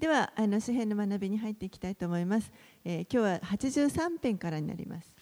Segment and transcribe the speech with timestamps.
[0.00, 2.50] ではあ詩編の学びに入っていきたいと思います。
[2.84, 5.14] 今日は83編からになります。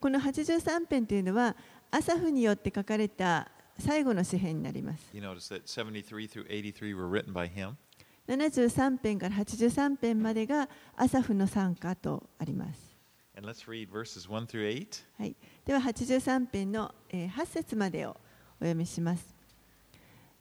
[0.00, 1.54] この83編というのは、
[1.90, 5.10] アサフによって書かれた最後の詩編になります。
[8.26, 12.89] 73編から83編までがアサフの参加とあります。
[13.40, 15.04] 8.
[15.18, 15.34] はい、
[15.64, 18.14] では83編の、8節までをお
[18.60, 19.34] 読みします。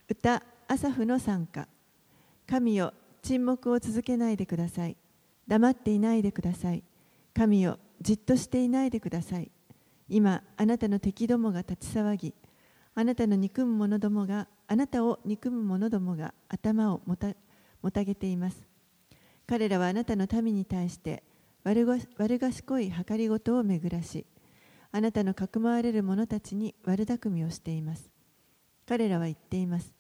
[0.09, 1.67] 歌アサフの参加
[2.45, 4.97] 神よ沈黙を続けないでください。
[5.47, 6.83] 黙っていないでください。
[7.33, 9.49] 神よじっとしていないでください。
[10.09, 12.33] 今あなたの敵どもが立ち騒ぎ、
[12.95, 17.33] あなたの憎む者どもがあなたを憎む者どもが頭をもた
[17.81, 18.61] もたげています。
[19.47, 21.23] 彼らはあなたの民に対して
[21.63, 21.85] 悪
[22.39, 24.25] 賢い計りごとを巡らし、
[24.91, 28.09] あなたのかくまわれる者たちに悪巧みをしています。
[28.87, 29.93] 彼らは言っています。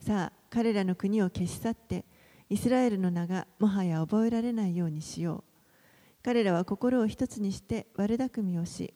[0.00, 2.04] さあ、彼らの国を消し去って、
[2.50, 5.48] イスラエルの名がもはや覚えられないようにしよう。
[6.22, 8.92] 彼らは心を一つにして悪巧みをし、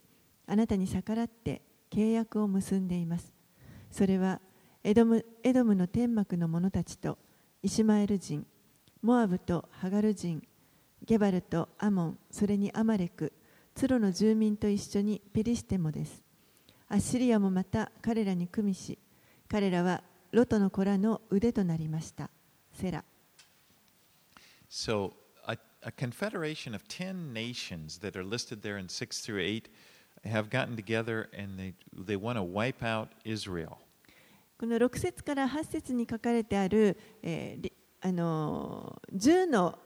[0.46, 3.32] あなたに逆らって契約を結んでいます。
[3.90, 4.40] それは
[4.84, 7.18] エドムエドムの天幕の者たちと
[7.62, 8.46] イシュマエル人、
[9.02, 10.42] モアブとハガル人、
[11.04, 13.32] ゲバルとアモン、それにアマレク、
[13.74, 16.22] ツロの住民と一緒にペリシテモです。
[16.88, 18.98] アッシリアもまた彼らに組みし、
[19.48, 22.30] 彼らはロトの子らの腕となりました。
[22.72, 23.04] セラ。
[24.70, 25.12] So,
[25.46, 29.68] a, a confederation of 10 nations that are listed there in 6 through 8
[30.24, 33.78] have gotten together and they, they want to wipe out Israel.
[34.58, 39.78] この6節から8節に書かれてある、えーりあのー10の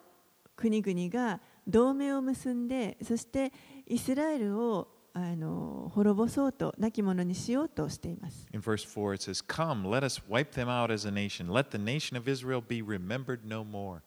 [0.57, 3.53] 国々が同盟を結んで、そして
[3.87, 8.49] イスラエルを、あのー滅ぼそうと、亡き者にしようとしています。
[8.53, 11.49] In verse 4, it says, Come, let us wipe them out as a nation.
[11.49, 14.01] Let the nation of Israel be remembered no more.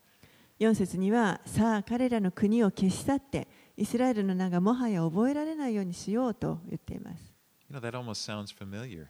[0.59, 7.33] 4節には、さあ彼らの国を消し去って、イスラエルの名がもはや覚えられないようにしようと言っています。
[7.69, 9.07] You know, that almost sounds familiar.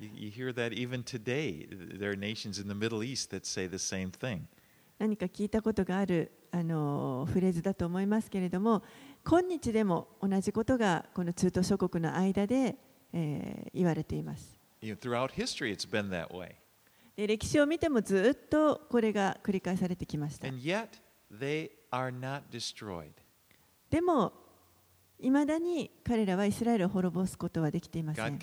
[0.00, 1.68] You, you hear that even today.
[1.68, 4.46] There are nations in the Middle East that say the same thing.
[5.02, 8.84] 何か聞いたことがあるあのフレーズだと思いますけれども
[9.28, 12.76] 今日でも同じことがこの中東諸国の間で、
[13.12, 14.56] えー言われています
[15.32, 16.52] history, it's been that way.
[17.16, 20.46] で歴史を見てもずっとこれが繰り返されてきました.
[23.90, 24.32] でも
[25.18, 28.38] いまだに彼らはイスラエルを滅ぼすことはできていません.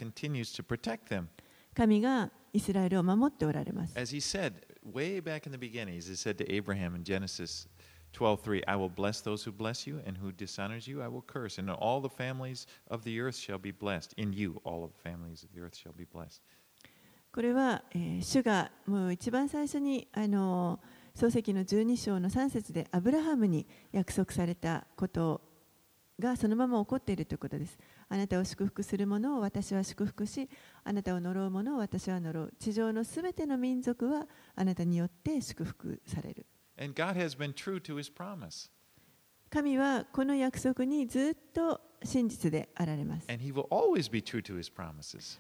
[1.74, 4.53] 神がイスラエルを守っておられます As he said
[4.89, 7.67] way back in the beginning, as he said to Abraham in Genesis
[8.12, 11.59] 12:3, I will bless those who bless you, and who dishonors you, I will curse.
[11.59, 14.15] And all the families of the earth shall be blessed.
[14.17, 16.41] In you, all of the families of the earth shall be blessed.
[17.33, 20.78] これは、えー主がもう一番最初にあの
[21.17, 25.41] 漱石の12章の3節でアブラハムに約束されたこと
[26.21, 27.77] がそのまま起こっているということです。
[28.09, 30.50] あなたを祝福する者を私は祝福し、
[30.84, 32.53] あなたを呪う者を私は呪う。
[32.59, 34.25] 地上のすべての民族は
[34.56, 36.46] あなたによって祝福される。
[36.81, 38.70] And God has been true to his promise.
[39.52, 43.28] 神はこの約束にずっと真実であられます。
[43.31, 45.40] And he will always be true to his promises.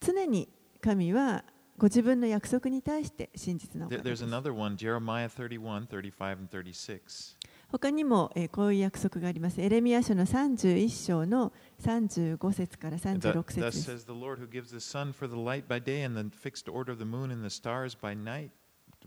[0.00, 0.48] 常に
[0.80, 1.44] 神は
[1.76, 4.24] ご自分の約束に対して真実なお方 There- で There's す。
[4.24, 7.36] another one, Jeremiah 31, 35, and 36.
[7.69, 9.59] 他にも、えーこういう約束があります。
[9.59, 13.91] エレミア書の31章の35節から Th- 36 Thus 節です。
[13.91, 16.71] says the Lord who gives the sun for the light by day and the fixed
[16.71, 18.51] order of the moon and the stars by night,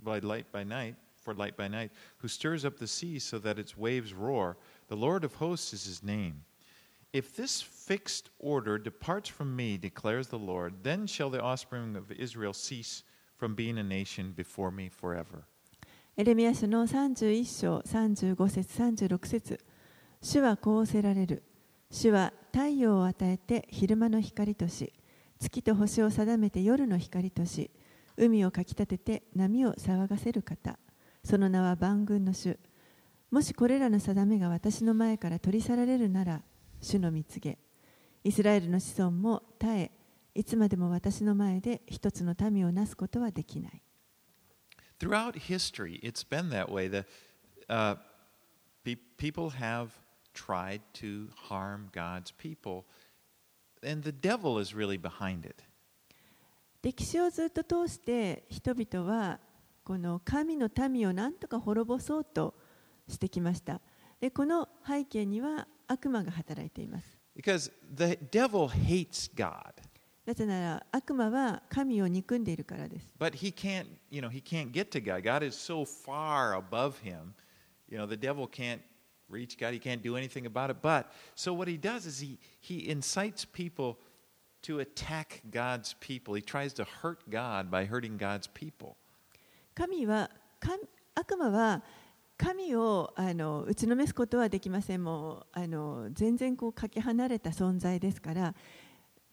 [0.02, 3.58] by light by night, for light by night, who stirs up the sea so that
[3.58, 4.56] its waves roar.
[4.88, 6.42] The Lord of hosts is his name.
[7.12, 12.10] If this fixed order departs from me, declares the Lord, then shall the offspring of
[12.12, 13.04] Israel cease
[13.36, 15.46] from being a nation before me forever.
[16.17, 19.59] エレミア書の31章35節36節
[20.21, 21.41] 主はこうせられる。
[21.89, 24.91] 主は太陽を与えて昼間の光とし、
[25.39, 27.71] 月と星を定めて夜の光とし、
[28.17, 30.77] 海をかき立てて波を騒がせる方。
[31.23, 32.59] その名は万軍の主。
[33.31, 36.41] もしこれらの定めが私の前から取り去られるなら、
[36.81, 37.57] 主の蜜げ。
[38.25, 39.91] イスラエルの子孫も絶え、
[40.35, 43.81] いつまでも私の前で一つの民をなすことはできない。
[45.01, 46.87] Throughout history, it's been that way.
[46.87, 47.05] The,
[47.67, 47.95] uh,
[48.83, 49.89] pe- people have
[50.35, 52.85] tried to harm God's people,
[53.81, 55.63] and the devil is really behind it.
[56.83, 59.39] 歴史をずっと通して人々は
[59.83, 62.53] この神の民を何とか滅ぼそうと
[63.07, 63.81] してきました
[64.19, 69.80] でこの背景には悪魔が働いています Because the devil hates God,
[70.31, 73.09] なぜなら悪魔は神を憎んでいるからです。
[73.19, 75.23] but he can't, you know, he can't get to God.
[75.23, 77.33] God is so far above him.
[77.89, 78.79] You know, the devil can't
[79.29, 79.73] reach God.
[79.73, 80.77] He can't do anything about it.
[80.81, 83.97] But so what he does is he he incites people
[84.61, 86.33] to attack God's people.
[86.33, 88.95] He tries to hurt God by hurting God's people.
[89.75, 90.29] 神は
[90.61, 90.83] 神
[91.15, 91.83] 悪魔は
[92.37, 98.55] 神をあの打ちのめすことはできませんもうあの全然こうかけ離れた存在ですから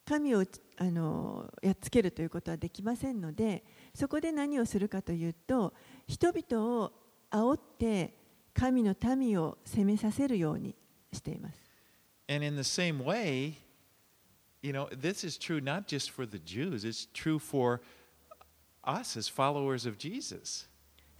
[0.08, 0.44] 神を
[0.78, 3.62] あのやっつけるということはできませんので
[3.94, 5.74] そこで何をするかというと
[6.06, 6.92] 人々を
[7.30, 8.14] 煽って
[8.54, 10.74] 神の民を責めさせるように
[11.12, 11.60] しています。
[12.26, 13.54] And in the same way,
[14.62, 17.82] you know, this is true not just for the Jews, it's true for
[18.82, 20.68] us as followers of Jesus.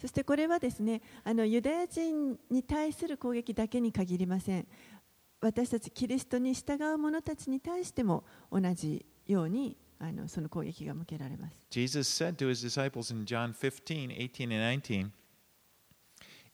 [0.01, 4.67] そしてこれはですねあのユダヤ人に対する攻撃だけに限りません
[5.41, 15.13] 私たちキリストに従う者たちに対しても同じようにあのその攻撃が向けられます Jesus said to his disciples in John 15, 18, and 19,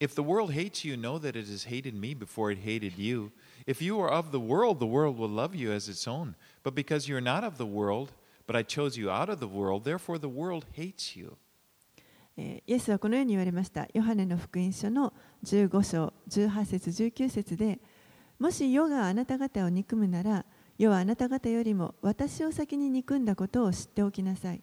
[0.00, 3.30] If the world hates you, know that it has hated me before it hated you.
[3.66, 6.34] If you are of the world, the world will love you as its own.
[6.62, 8.12] But because you are not of the world,
[8.46, 11.36] but I chose you out of the world, therefore the world hates you.
[12.36, 15.12] えーイエスはこのように言われましたヨハネの福音書の
[15.44, 17.78] 15章18節19節で
[18.38, 20.44] もし世があなた方を憎むなら
[20.76, 24.62] 世はあなた方よりも私を先に憎んだことを知っておきなさい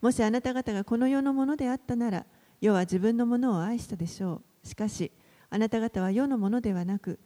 [0.00, 2.26] もしあなた方がこの世のものであったなら
[2.60, 5.12] 世は自分のものを愛したでしょうしかし
[5.50, 7.18] あなた方は世のものではなく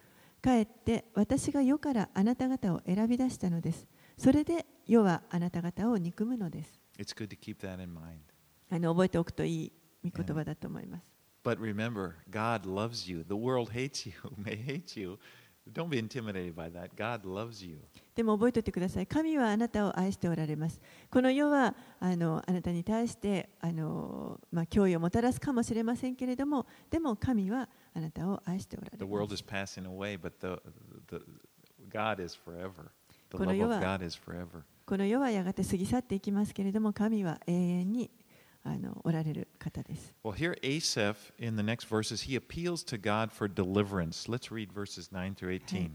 [0.43, 3.87] かえって私が世からあなた方を選び出したのです
[4.19, 8.19] それで世はあなた方を憎むのです It's good to keep that in mind.
[8.71, 9.73] あの覚えておくといい
[10.05, 11.13] 御言葉だと思います
[11.45, 13.25] But remember, God loves you.
[13.29, 15.19] The world hates you, may hate you.
[15.73, 16.91] Don't be intimidated by that.
[16.97, 17.79] God loves you.
[18.15, 19.07] でも覚えておいてください。
[19.07, 20.81] 神はあなたを愛しておられます。
[21.11, 29.35] この世はあのあなたに対してあの、まあ、脅威をもたらすかもしれませんけれども、でも神はあなたを愛しておられ The ま world す。
[29.35, 30.61] is passing away, but the,
[31.09, 31.23] the,
[31.91, 32.91] God is forever.
[33.31, 34.63] The この love 世 of は God is forever.
[34.87, 38.11] この世はやがて過ぎ去っていきますけれども、神は永遠に
[38.67, 40.15] あのおられる方です。
[40.25, 44.31] Well, here Asaph in the next verses, he appeals to God for deliverance.
[44.31, 45.91] Let's read verses 9 through 18.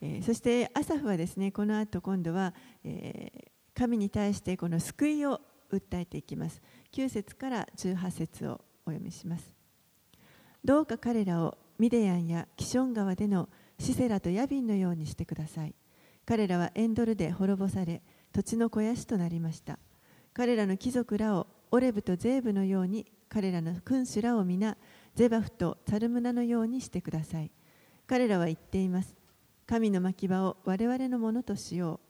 [0.00, 2.54] えーそしてアサフはですね、この後今度は、
[2.84, 5.38] えー神に対してこの救いを
[5.70, 6.62] 訴えていきます。
[6.92, 8.52] 9節から18節を
[8.86, 9.54] お読みします。
[10.64, 15.74] どうか彼らをミデヤンやキション川でのシセラとヤビンのようにしてください。
[16.24, 18.02] 彼らはエンドルで滅ぼされ、
[18.32, 19.78] 土地の肥やしとなりました。
[20.32, 21.46] 彼らの貴族らを
[21.76, 24.78] オレブとゼーブのように、彼らの君主らを皆、
[25.14, 27.50] ゼバフとサルムナのようにしてください。
[28.06, 29.14] 彼らは言っています。
[29.66, 32.00] 神の牧場を我々のものとしよ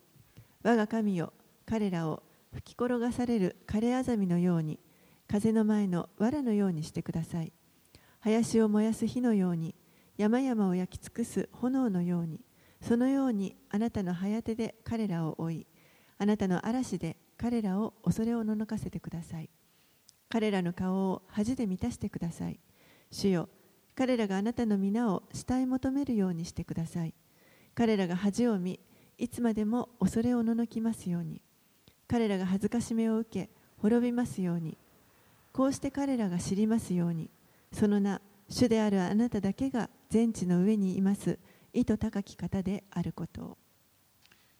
[0.63, 0.69] う。
[0.69, 1.33] 我が神よ、
[1.65, 2.23] 彼らを
[2.53, 4.79] 吹き転がされる枯れあざみのように、
[5.27, 7.51] 風の前の藁のようにしてください。
[8.21, 9.75] 林を燃やす火のように、
[10.15, 12.39] 山々を焼き尽くす炎のように、
[12.79, 15.67] そのようにあなたの早手で彼らを追い、
[16.19, 19.49] あなたの嵐で彼らを恐れをののかせてください。
[20.29, 22.59] 彼らの顔を恥で満たしてください。
[23.11, 23.49] 主よ、
[23.95, 27.13] 彼らがあなたの皆を慕い求めるようにしてください。
[27.73, 28.79] 彼らが恥を見、
[29.17, 31.41] いつまでも恐れをののきますように。
[32.07, 34.77] 彼らが恥ずかしめを受け、滅びますように。
[35.53, 37.29] こうして彼らが知りますように。
[37.71, 41.39] その名、主であるあなただけが全地の上にいます。
[41.73, 43.57] 意図高き方であることを。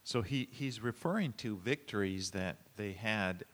[0.03, 3.45] So he, he's referring to victories that they had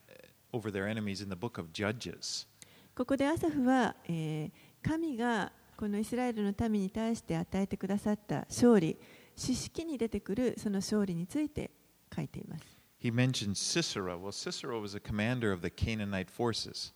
[0.54, 2.48] over their enemies in the book of Judges.
[2.96, 4.52] ここでアサフは、えー
[4.84, 8.98] 神がこのイスラエルの民に対して与えてくださった勝利、
[9.34, 11.72] 詩式に出てくるその勝利について
[12.14, 12.64] 書いています。
[13.02, 14.18] He mentions Sisera.
[14.18, 16.94] Well, Sisera was a commander of the Canaanite forces.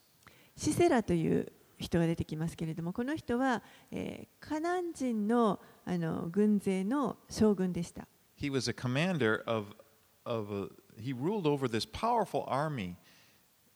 [0.57, 8.05] シセラという人が出てきますけれども、この人は、えーカナン人のあの軍勢の将軍でした。
[8.37, 9.73] He was a commander of,
[10.25, 10.67] of a,
[11.01, 12.95] he ruled over this powerful army,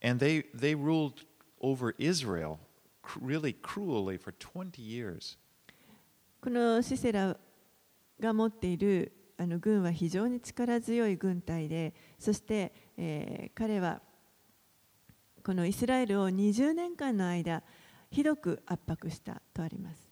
[0.03, 1.25] and they, they ruled
[1.61, 2.59] over Israel
[3.03, 5.38] cr- really cruelly for 20 years.
[6.41, 7.37] このシセラ
[8.21, 14.00] が持っているあの軍は非常に力強い軍隊で、そして、えー彼は
[15.43, 17.62] このイスラエルを20年間の間、
[18.11, 20.11] ひどく圧迫したとあります。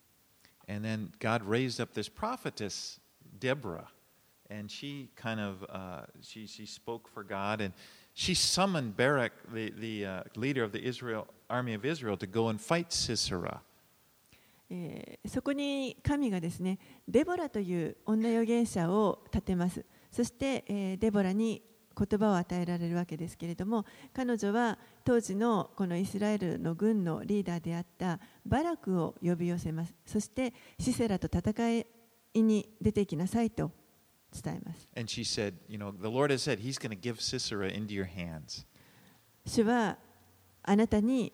[0.68, 3.00] And then God raised up this prophetess,
[3.40, 3.88] Deborah,
[4.48, 7.74] and she kind of uh, she, she spoke for God, and
[8.19, 12.49] she summoned Barak, the, the uh, leader of the Israel army of Israel, to go
[12.49, 13.61] and fight Sisera.
[14.69, 21.63] えーそこに神がですねデボラという女預言者を立てますそして、えーデボラに
[21.97, 31.79] 言葉を与えられるわけですけれども彼女は当時のこのイスラエルの軍のリーダーであったバラクを呼び寄せますそしてシセラと戦
[32.33, 33.71] いに出ていきなさいと
[34.31, 34.89] 伝えます。
[39.45, 39.97] 主は
[40.63, 41.33] あなたに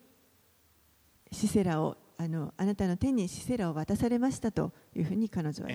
[1.32, 5.70] シセラをあ,のあなたの手にシセラを渡されましたというふうに彼女は。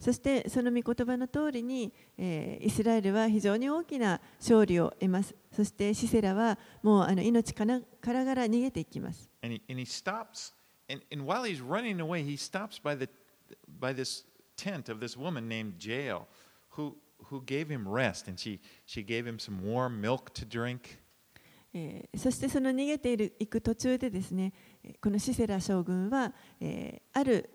[0.00, 5.34] そしてその御言葉の通りに、えー、イスラエルは非常に大きな勝利を得ます。
[5.52, 9.30] そしてシセラはもうあの命から,からがら逃げていきます。
[10.88, 13.08] And, and while he's running away, he stops by, the,
[13.80, 14.24] by this
[14.56, 16.28] tent of this woman named Jael,
[16.70, 18.28] who, who gave him rest.
[18.28, 20.98] And she, she gave him some warm milk to drink.
[21.76, 24.52] えーそしてその逃げている行く途中でですね
[24.84, 27.50] えこのシセラ将軍は、えーある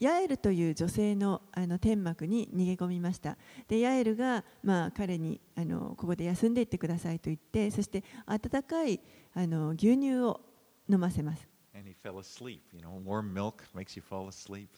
[0.00, 3.38] ヤエルという女性のあの天幕に逃げ込みました
[3.68, 9.00] でヤエルが、まあ、彼にあのここで休んでいってくださいと言ってそして温かい
[9.34, 10.40] あの牛乳を
[10.90, 12.63] 飲ませます And he fell asleep.
[12.73, 14.69] You know, warm milk makes you fall asleep.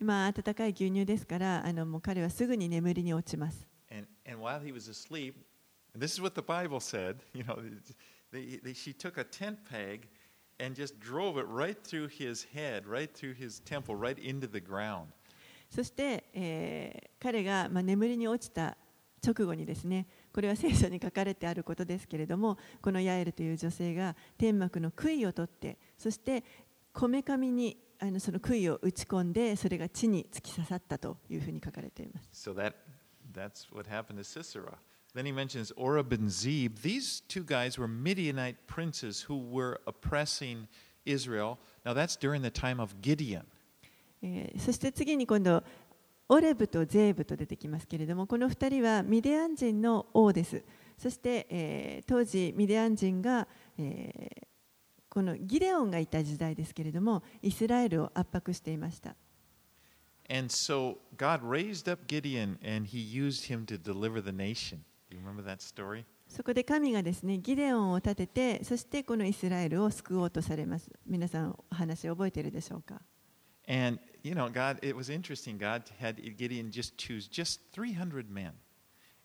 [0.00, 5.34] まあ温かい牛乳ですからあのもう彼はすぐに眠りに落ちます And, and while he was asleep,
[5.94, 7.56] and this is what the Bible said, you know,
[8.32, 10.08] they, they, she took a tent peg
[10.58, 14.60] and just drove it right through his head, right through his temple, right into the
[14.60, 15.06] ground.
[15.70, 18.76] そして、えー彼が、まあ、眠りに落ちた
[19.26, 26.43] 直後にですね これは聖書に書かれてあることですけれどもこのヤエルという女性が天幕の杭を取ってそして
[26.93, 32.73] こめかみにあのその杭を打ち込んでそれが地に突き刺さったというふうに書かれています So that,
[33.33, 34.77] that's what happened to Sisera.
[35.15, 36.81] Then he mentions Oreb and Zeb.
[36.83, 40.67] These two guys were Midianite princes who were oppressing
[41.05, 41.57] Israel.
[41.83, 43.45] Now that's during the time of Gideon.
[44.21, 45.63] えーそして次に今度
[46.29, 50.63] オレブとゼーブと出てきますけれどもこの2人はミディアン人の王です
[50.97, 54.49] そして、えー当時ミディアン人が、えー
[55.09, 59.15] このギデオンがいた時代ですけれどもイスラエルを圧迫していました
[60.31, 64.81] And so God raised up Gideon and he used him to deliver the nation.
[65.09, 66.05] Do you remember that story?
[66.27, 73.01] そこで神がですねギデオンを立ててそしてこのイスラエルを救おうとされます皆さんお話覚えているでしょうか
[73.67, 75.58] ？And, you know, God, it was interesting.
[75.58, 78.52] God had Gideon just choose just 300 men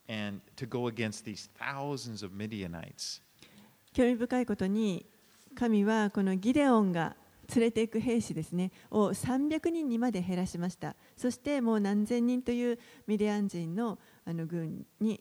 [0.08, 3.22] and to go against these thousands of Midianites.
[3.94, 5.06] 興味深いことに
[5.56, 7.16] 神はこのギデオンが
[7.56, 15.20] 連れていく兵士ですねを300人にまで減らしましたそしてもう何千人というミディアン人のあの軍に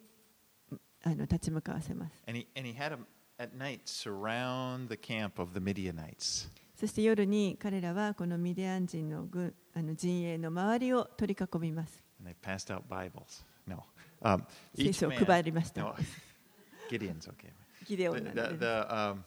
[1.02, 3.06] あの立ち向かわせます And he, and he had them
[3.38, 6.48] at night surround the camp of the Midianites.
[6.83, 13.45] そして夜に彼らはこのミディアン人の軍あの陣営の周りを取り囲みます And they passed out Bibles.
[13.65, 13.85] No.
[14.21, 14.43] Um,
[14.75, 15.95] 聖書を配りました no,
[16.91, 17.53] Gideon's okay.
[17.85, 19.23] ギデオ The, ンなの the, で the, um,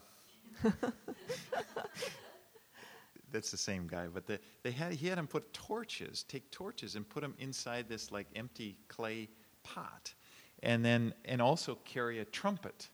[3.33, 6.95] that's the same guy, but the, they had, he had him put torches, take torches
[6.95, 9.29] and put them inside this like empty clay
[9.63, 10.13] pot,
[10.61, 12.91] and then and also carry a trumpet.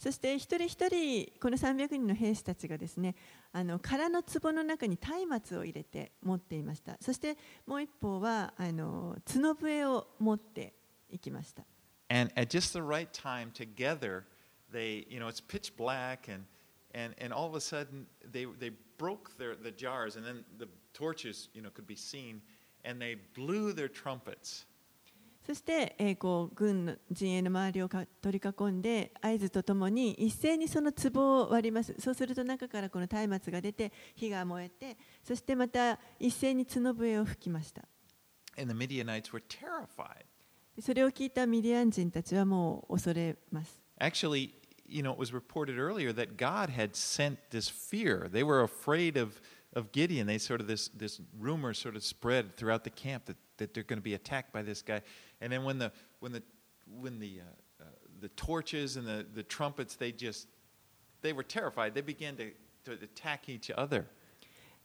[0.00, 3.14] そして一人一人この300人の兵士たちがですね
[3.52, 10.72] あの空の壺の中に松明を入れて持っていましたそしてもう一方はあの角笛を持って
[11.10, 11.64] いきました
[12.12, 14.24] And at just the right time, together,
[14.72, 16.44] they, you know, it's pitch black, and
[16.92, 20.66] and and all of a sudden they they broke their the jars, and then the
[20.92, 22.42] torches, you know, could be seen,
[22.84, 24.64] and they blew their trumpets.
[25.50, 37.82] そして、えーこう軍の陣営の周りをか取り囲んで合図とともに一斉にその壺を割りますそうすると中からこの松明が出て火が燃えてそしてまた一斉に角笛を吹きました
[38.56, 40.24] And the Midianites were terrified.
[40.80, 44.50] それを聞いたミディアン人たちはもう恐れます Actually,
[44.86, 48.28] you know, it was reported earlier that God had sent this fear.
[48.30, 49.40] They were afraid of,
[49.74, 50.28] of Gideon.
[50.28, 53.82] They sort of this this rumor sort of spread throughout the camp that, that they're
[53.82, 55.02] going to be attacked by this guy.
[55.40, 56.42] And then when the when the
[57.00, 57.86] when the uh, uh,
[58.20, 60.48] the torches and the, the trumpets, they just
[61.22, 61.94] they were terrified.
[61.94, 62.52] They began to,
[62.84, 64.06] to attack each other.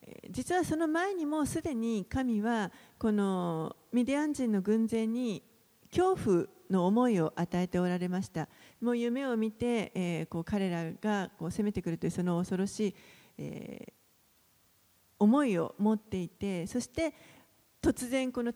[0.02, 5.42] え実はその前にもうすでに神はこのミディアン人の軍勢に
[5.90, 8.48] 恐怖の思いを与えておられました
[8.82, 12.96] もう夢を見て、えーこう彼らがこう攻めてくるというその恐ろしい、
[13.38, 13.94] えー
[15.18, 17.14] 思いを持っていてそして
[17.82, 18.54] 突然この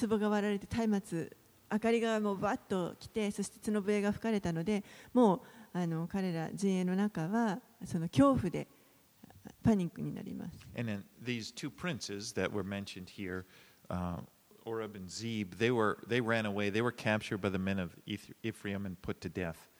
[0.00, 1.30] 壺が割られて松
[1.70, 4.84] 明明かりがもうバッと来てそして角笛が吹かれたので
[5.14, 5.40] もう
[5.72, 8.68] あの彼ら陣営の中はその恐怖で
[9.62, 10.58] パニックになります。
[10.76, 13.44] And then these two princes that were mentioned here,
[13.88, 14.18] uh,
[14.64, 16.70] Oreb and Zeb, they were they ran away.
[16.70, 19.71] They were captured by the men of Ephraim and put to death.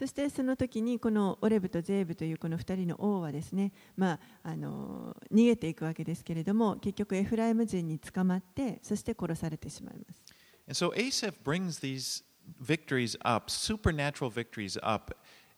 [0.00, 10.24] そしてその時にこのオレブとゼーブというこの2人の王はですね、まあ、あの逃げていくわけですけれども結局エフライム人に捕まってそして殺されてしまいます。
[10.66, 12.24] And so Asaph brings these
[12.62, 15.14] victories up, supernatural victories up,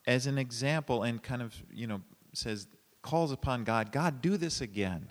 [0.08, 2.00] as an example, and kind of you know
[2.34, 2.66] says
[3.00, 5.02] calls upon God, God, do this again.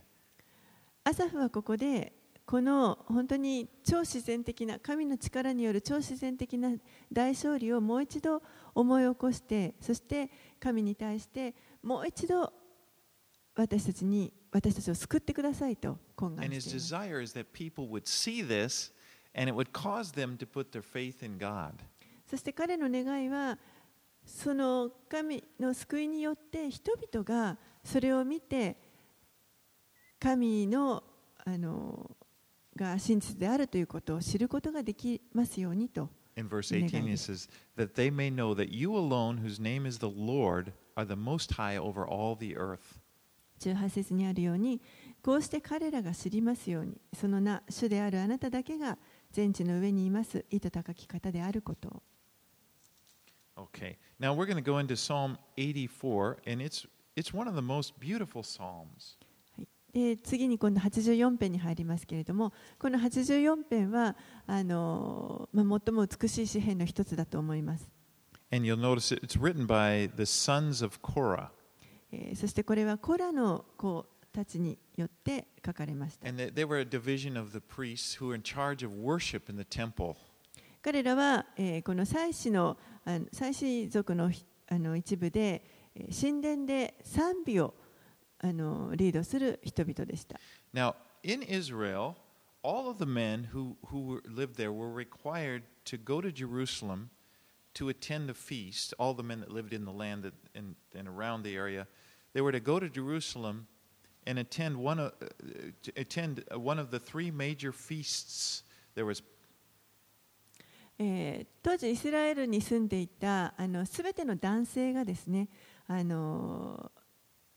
[1.06, 2.12] アサフはここで
[2.46, 6.72] この本当に超自然的な神の力による超自然的な
[7.10, 8.42] 大勝利をもう一度
[8.74, 12.52] 思い起こしてそして神に対してもう一度
[13.56, 16.70] 私たちに私たちを救ってくださいと懇願しています。
[22.28, 23.58] そして彼の願いは
[24.26, 28.78] その神の救いによって人々がそれを見て
[30.20, 31.04] 神の
[31.44, 32.12] あの
[32.76, 36.10] が真実であるということを知ることができますようにと
[36.41, 39.99] In verse 18, it says, That they may know that you alone, whose name is
[39.99, 42.99] the Lord, are the most high over all the earth.
[43.61, 44.83] 18節にあるように
[45.23, 48.99] こうして彼らが知りますようにその名主であるあなただけが
[49.33, 52.03] 全地の上にいます意図高き方であることを
[53.59, 56.85] Okay, now we're going to go into Psalm 84, and it's,
[57.17, 59.17] it's one of the most beautiful Psalms.
[59.94, 64.16] えー、次に今度84編に入りますけれどもこの84編は
[64.48, 67.90] あのまあ、最も美しい詩篇の一つだと思います。
[72.36, 76.28] そしてこれはコラの子たちによって書かれました。
[80.82, 84.32] 彼らは、えー、この祭祀,のあの祭祀族の,
[84.68, 85.64] あの一部で
[86.20, 87.74] 神殿で賛美を
[88.44, 90.40] あのリードする人々でした。
[90.74, 92.16] Now, in Israel,
[92.64, 97.10] all of the men who, who lived there were required to go to Jerusalem
[97.76, 98.94] to attend a feast.
[98.98, 101.88] All the men that lived in the land that, and, and around the area,
[102.34, 103.68] they were to go to Jerusalem
[104.26, 105.28] and attend one of, uh,
[105.84, 108.64] to attend one of the three major feasts.
[108.96, 109.24] There was
[111.00, 115.48] えー当時イスラエルに住んでいたあの全ての男性がですね
[115.88, 116.92] あの、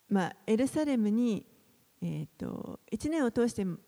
[0.09, 1.47] まあ、エルサレムに、
[2.03, 3.79] えー、と1年を通して3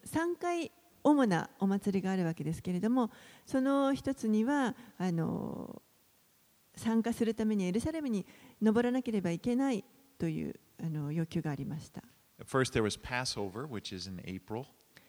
[0.40, 0.72] 回
[1.04, 3.10] 主なお祭りがあるわけですけれども
[3.44, 5.82] その一つにはあの
[6.74, 8.26] 参加するためにエルサレムに
[8.60, 9.84] 登らなければいけない
[10.18, 12.02] というあの要求がありました。
[12.44, 14.66] first there was Passover, which is in April,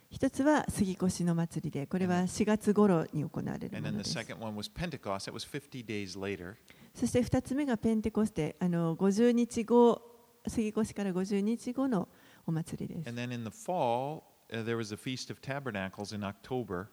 [0.10, 4.18] 一つは杉越の祭りでこれは4月頃に行われるものです。
[4.18, 5.30] second one was Pentecost.
[5.30, 6.56] That was 50 days later.
[6.94, 10.02] そして2つ目がペンテコステ、あの50日後、
[10.50, 12.08] 杉越から50日後の
[12.46, 13.10] お祭りです。
[13.10, 16.88] And then in the fall, uh, there was the Feast of Tabernacles in October.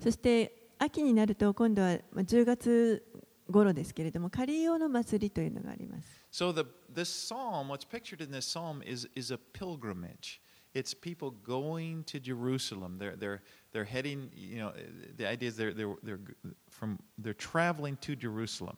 [0.00, 3.04] そして秋になると今度はまあ10月
[3.50, 6.08] 頃ですけれども、カリオの祭りというのがあります。
[6.30, 10.40] So the this psalm, what's pictured in this psalm is is a pilgrimage.
[10.74, 12.98] It's people going to Jerusalem.
[12.98, 13.40] They're they're
[13.72, 14.30] they're heading.
[14.34, 14.72] You know,
[15.16, 16.20] the idea is they're they're they're
[16.68, 18.76] from they're traveling to Jerusalem.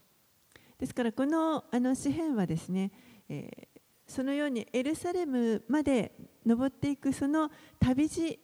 [0.78, 2.90] ですからこのあの詩篇はですね、
[3.28, 3.69] えー
[4.10, 6.10] そのようにエルサレムまで
[6.44, 8.40] 登っていくその旅路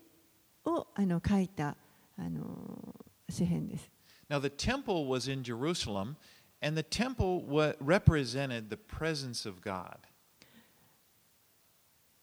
[0.65, 1.77] をあの書いた
[2.17, 2.95] あの
[3.29, 3.91] 詩篇です。
[4.31, 6.15] Now the temple was in Jerusalem,
[6.63, 7.45] and the temple
[7.81, 9.99] represented the presence of God.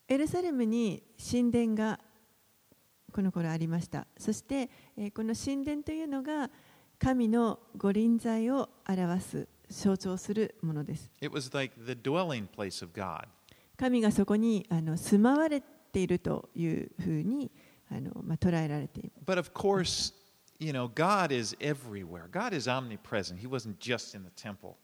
[0.07, 1.99] エルサレムに神殿が
[3.11, 4.07] この頃ありました。
[4.17, 6.49] そして、えーこの神殿というのが
[6.97, 11.09] 神の御臨在を表す、象徴するものです。
[11.21, 13.27] It was like the dwelling place of God.
[13.77, 17.51] 神がそこにあの住まわれているというふうに
[17.91, 19.25] あの、まあ、捉えられています。
[19.25, 20.13] But of course,
[20.59, 22.29] you know, God is everywhere.
[22.29, 23.39] God is omnipresent.
[23.39, 24.75] He wasn't just in the temple.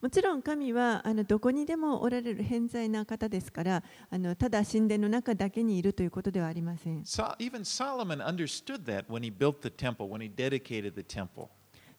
[0.00, 7.02] もちろん神はあのどこにでもおられる偏在な方ですからあのただ神殿の中だけにいるということではありません。
[7.02, 11.48] So, even Solomon understood that when he built the temple, when he dedicated the temple.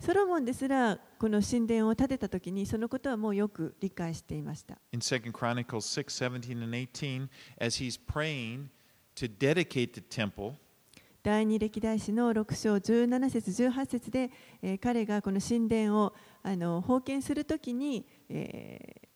[0.02, 4.78] ソロモンですらこの神殿を建てた時にそのことはもうよく理解していました。
[4.94, 7.28] In 2 Chronicles 6 17 and 18,
[7.60, 8.70] as he's praying
[9.16, 10.54] to dedicate the temple,
[11.22, 14.32] 第二歴代史の6章17節18節で、
[14.62, 19.10] えー彼がこの神殿をあの封建するときに、えー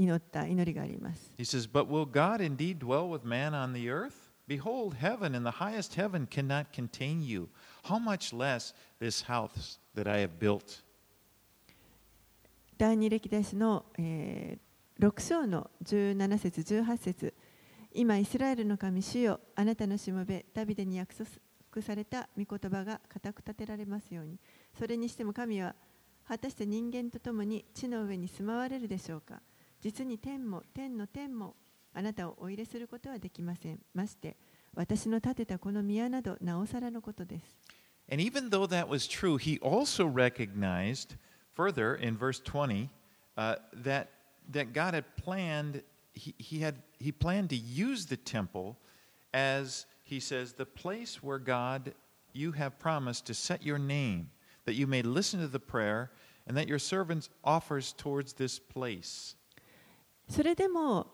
[0.00, 1.32] 祈った祈りがあります。
[1.36, 4.28] he says, But will God indeed dwell with man on the earth?
[4.46, 7.48] Behold, heaven and the highest heaven cannot contain you.
[7.84, 10.84] How much less this house that I have built?
[12.76, 14.68] 第二歴代史の、えー
[15.00, 17.34] 6章の17節18節。
[17.92, 21.30] 今イスラエルの神主よあなたのしもべダビデに約束
[21.82, 24.40] された御言葉が固く立てられますように。
[24.76, 25.76] それにしても神は
[26.26, 29.40] 果たして人間と共に地の上に住まわれるでしょうか。
[29.80, 31.54] 実に天も天の天も
[31.94, 33.78] あなたをお入れすることはできません。
[33.94, 34.36] まして
[34.74, 37.56] 私の建てたこの宮などなおさらのことです。
[38.09, 41.15] And even though that was true, he also recognized
[41.53, 42.89] further in verse 20
[43.37, 44.09] uh, that,
[44.49, 45.83] that God had planned,
[46.13, 48.77] he, he, had, he planned to use the temple
[49.33, 51.93] as, he says, the place where God,
[52.33, 54.29] you have promised to set your name,
[54.65, 56.11] that you may listen to the prayer,
[56.45, 59.35] and that your servants offers towards this place.
[60.29, 61.07] それでも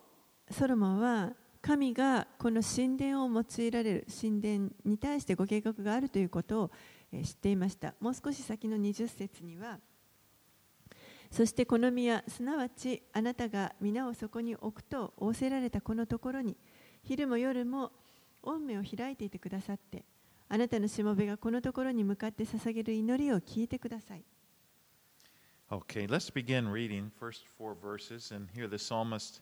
[0.50, 1.32] ソロモンは
[1.65, 6.71] 神がこの神殿を用いられる神殿に対してご計画があるということを
[7.11, 7.95] え知っていました。
[7.99, 9.79] もう少し先の20節には
[11.31, 16.55] そしてこの宮すなわちあなたが皆をそこに置くと仰せられたこのところに
[17.01, 17.91] 昼も夜も
[18.43, 20.05] 御目を開いていてくださって
[20.47, 24.23] あなたのしもべがこのところに向かって捧げる祈りを聞いてください。
[25.71, 29.41] Okay, let's begin reading first four verses, and here the psalmist,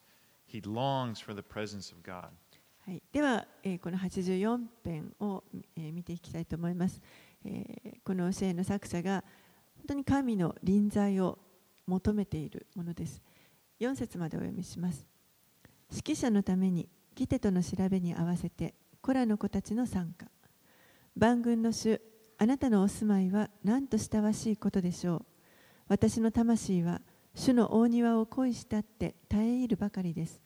[0.53, 2.29] he longs for the presence of God.
[2.85, 5.43] はい、では、えーこの84編を、
[5.75, 7.01] えー見ていきたいと思います、
[7.43, 9.23] えーこの教えの作者が
[9.77, 11.39] 本当に神の臨在を
[11.87, 13.21] 求めているものです。
[13.79, 15.05] 4節までお読みします。
[15.91, 20.27] 指揮者のためにギテとの調べに合わせてコラの子たちの参加。
[21.17, 21.99] 万軍の主
[22.37, 25.25] あなたのお住まいは何と親しいことでしょう。
[25.89, 27.01] 私の魂は
[27.36, 30.41] 主の大庭を恋したって耐え入るばかりです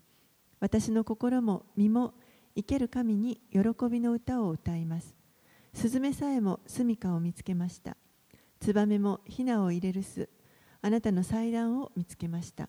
[0.59, 2.13] 私の心も身も
[2.57, 5.15] 生ける神に喜びの歌を歌います。
[5.73, 7.95] スズメさえも住処を見つけました。
[8.59, 10.27] ツバメもヒナを入れる巣、
[10.81, 12.67] あなたの祭壇を見つけました。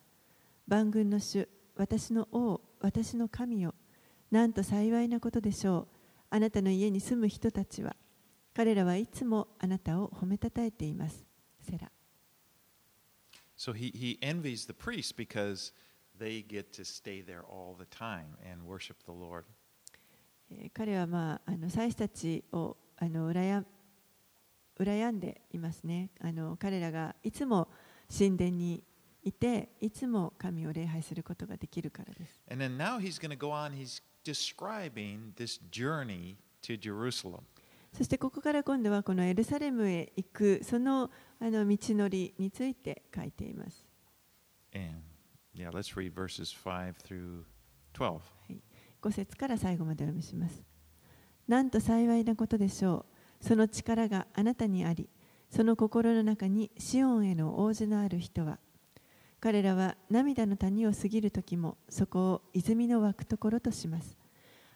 [0.67, 3.75] 万軍の主、私の王、私の神よ。
[4.31, 5.89] なんと幸いなことでしょう。
[6.29, 7.97] あなたの家に住む人たちは、
[8.53, 11.25] 彼らはいつもあなたを褒めたたえています。
[11.63, 11.91] セラ。
[13.59, 15.73] So he, he envies the priests because
[16.16, 19.44] they get to stay there all the time and worship the Lord.
[20.51, 23.64] えー彼は、まあ、あの祭司たちをあの羨
[24.79, 27.68] 羨んでいますねあの彼らがいつも
[28.16, 28.85] 神殿に
[29.25, 37.40] いていつも神を礼拝することができるからです And then now he's going to go on, he's describing this journey to Jerusalem.
[37.92, 43.87] そしてここから今度はこのエルサレムへ行くそのあの道のりについて書いています
[44.74, 45.03] And
[45.55, 47.44] yeah, let's read verses 5 through
[47.94, 48.20] 12.
[49.03, 50.62] 5節から最後までお読みします。
[51.46, 53.07] なんと幸いなことでしょ
[53.40, 53.44] う。
[53.44, 55.09] その力があなたにあり、
[55.51, 58.59] その心の中にシオンへの応じのある人は、
[59.40, 64.18] 彼らは涙の谷を過ぎる時もそこを泉の湧くところとします。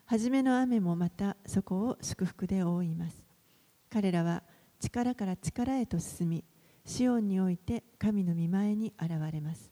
[0.07, 3.25] 初めの雨もまたそこを祝福で覆います。
[3.91, 4.43] 彼らは
[4.81, 6.45] 力から力へと進み、
[6.85, 9.71] シオンにおいて神の御前に現れます。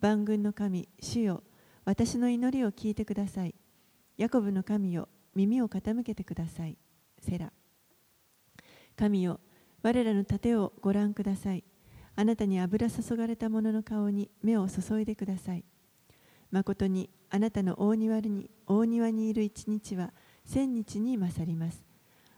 [0.00, 1.42] 万軍の神、主よ、
[1.84, 3.54] 私の祈りを聞いてください。
[4.16, 6.76] ヤコブの神よ、耳を傾けてください。
[7.20, 7.52] セラ。
[8.96, 9.40] 神よ、
[9.82, 11.64] 我らの盾をご覧ください。
[12.16, 15.64] あなたに油注がれた者の顔に目を注いでください。
[16.50, 20.12] 誠にあなたの大庭に大庭にいる一日は
[20.44, 21.84] 千日に勝ります。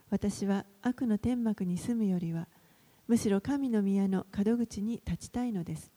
[0.09, 2.47] 私は悪の天幕に住むよりは、
[3.07, 5.91] むしろ神の宮の門口に立ちたいのです。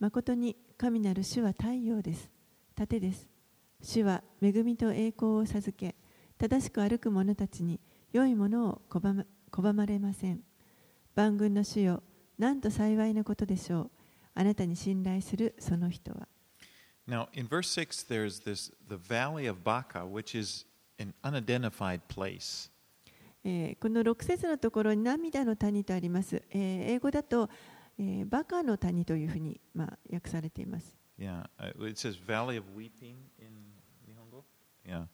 [0.00, 2.30] 誠に神なる主は太陽です。
[2.74, 3.28] 盾です。
[3.82, 5.94] 主は恵みと栄光を授け、
[6.38, 7.80] 正しく歩く者たちに
[8.12, 10.40] 良いものを拒ま拒まれません。
[11.14, 12.02] 万軍の主よ、
[12.38, 13.90] なんと幸いなことでしょう。
[14.34, 16.28] あなたに信頼するその人は。
[17.08, 20.66] Now, in verse 6, there's this the valley of Baca, which is
[20.98, 22.70] an unidentified place.
[23.44, 26.42] えーこの6節のところに涙の谷とあります。
[26.50, 27.48] えー英語だと、
[27.98, 30.96] えーバカの谷というふうに、まあ、訳されています。
[31.18, 33.72] Yeah, uh, it says Valley of Weeping in
[34.06, 34.44] Nihongo.
[34.86, 35.06] Yeah.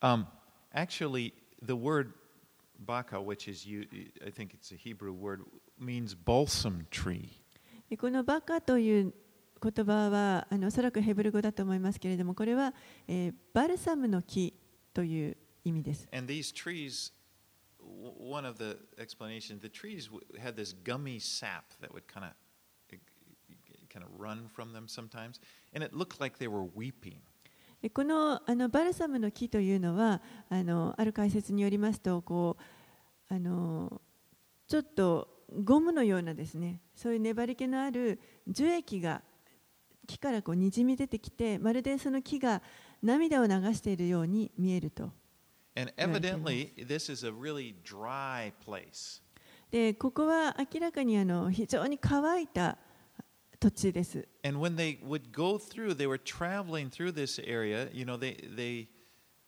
[0.00, 0.26] Um,
[0.72, 2.12] actually, the word
[2.78, 3.86] baka, which is you,
[4.24, 5.42] I think it's a Hebrew word,
[5.78, 7.28] means balsam tree.
[7.90, 9.12] でこのバカという
[9.62, 12.72] 言葉はあのおそらくヘブル語だと思いますけれどもこれは、
[13.08, 14.54] えーバルサムの木
[14.94, 16.08] という意味です。
[16.12, 17.12] And these trees,
[18.18, 20.08] one of the explanations, the trees
[20.40, 22.32] had this gummy sap that would kind of
[23.92, 25.38] kind of run from them sometimes,
[25.74, 27.20] and it looked like they were weeping.
[27.94, 32.56] このあのバルサムの木というのはあのある解説によりますとこ
[33.28, 34.00] うあの
[34.68, 35.28] ちょっと
[35.64, 39.22] ゴムのようなですねそういう粘り気のある樹液が
[40.06, 42.62] 木からこうにじみ出てきてまるでその木が
[43.02, 45.10] 涙を流しているように見えると
[45.75, 49.21] And evidently, this is a really dry place.
[49.69, 52.77] でここは明らかにあの非常に乾いた
[53.59, 54.27] 土地です。
[54.43, 57.89] And when they would go through, they were traveling through this area.
[57.91, 58.87] You know, they they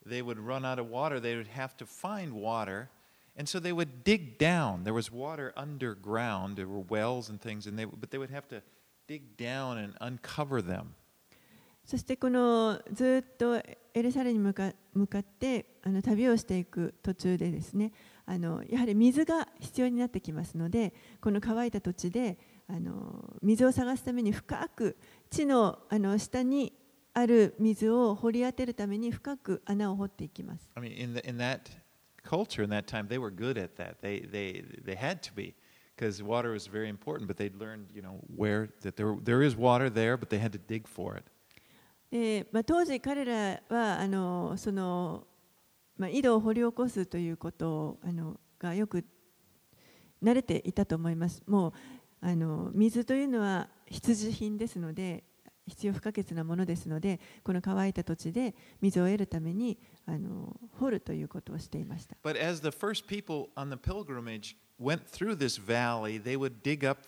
[0.05, 1.19] they would run out of water.
[1.19, 2.89] They would have to find water,
[3.37, 4.83] and so they would dig down.
[4.83, 6.57] There was water underground.
[6.57, 8.61] There were wells and things, and they but they would have to
[9.07, 10.95] dig down and uncover them.
[11.84, 17.92] そしてこのずっとエルサレムに向か向かってあの旅をしていく途中でですね
[18.26, 24.96] あのやはり水が必要になってきますのでこの乾いた土地であの水を探すために深く
[25.30, 26.72] 地のあの下に
[27.12, 30.68] ある水を掘り当てるために深く穴を掘っていきます。
[30.74, 31.60] I mean, in the, in that
[32.24, 34.00] culture in that time, they were good at that.
[34.02, 35.54] They they they had to be
[35.96, 37.28] because water was very important.
[37.28, 40.52] But they'd learned, you know, where that there there is water there, but they had
[40.52, 41.24] to dig for it.
[42.14, 45.26] でまあ、当時彼らはあのその、
[45.98, 49.04] まあ、井戸を掘り起こすということあのがよく
[50.22, 51.42] 慣れていたと思います。
[51.48, 51.72] もう
[52.20, 55.24] あの水というのは必需品ですので
[55.66, 62.14] 必要不可欠なものですのでこの乾いた土地で水を得るためにあの掘るということをしていました。
[62.22, 67.00] But as the first people on the pilgrimage went through this valley, they would dig up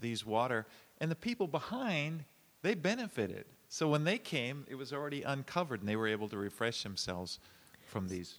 [0.00, 0.64] these water,
[1.02, 2.24] and the people behind
[2.62, 3.44] they benefited.
[3.74, 7.40] So when they came, it was already uncovered, and they were able to refresh themselves
[7.84, 8.38] from these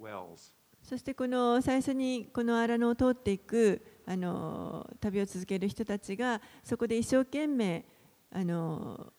[0.00, 0.52] wells.
[0.80, 7.84] そしてこの最初にこの荒野を通っていくあの旅を続ける人たちがそこで一生懸命
[8.30, 9.12] あの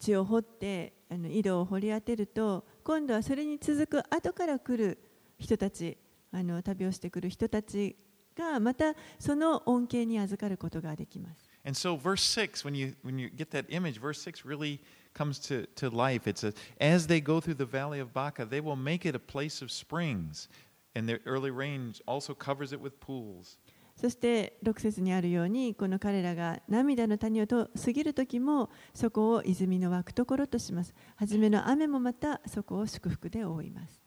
[0.00, 4.98] 地を掘ってあの井戸を掘り当てると今度はそれに続く後から来る
[5.38, 5.96] 人たち
[6.32, 7.94] あの旅をしてくる人たち
[8.36, 11.49] がまたその恩恵に預かることができます。
[11.65, 14.79] And so, verse 6, when you, when you get that image, verse 6 really
[15.15, 16.27] comes to, to life.
[16.27, 19.19] It says, As they go through the valley of Baca, they will make it a
[19.19, 20.47] place of springs,
[20.93, 23.57] and the early rain also covers it with pools.
[23.95, 34.01] そして6節にあるようにこの彼らが涙の谷をと過ぎる時もそこを泉の湧くところとします初めの雨もまたそこを祝福で覆います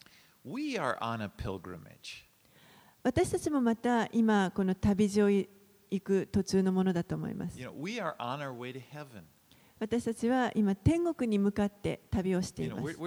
[0.44, 2.26] We are on a pilgrimage.
[3.02, 5.28] 私たちもまた今この旅路を
[5.93, 7.59] 行く途中のものだと思います。
[9.79, 12.97] 私たちは今、天国に向かって旅をしています。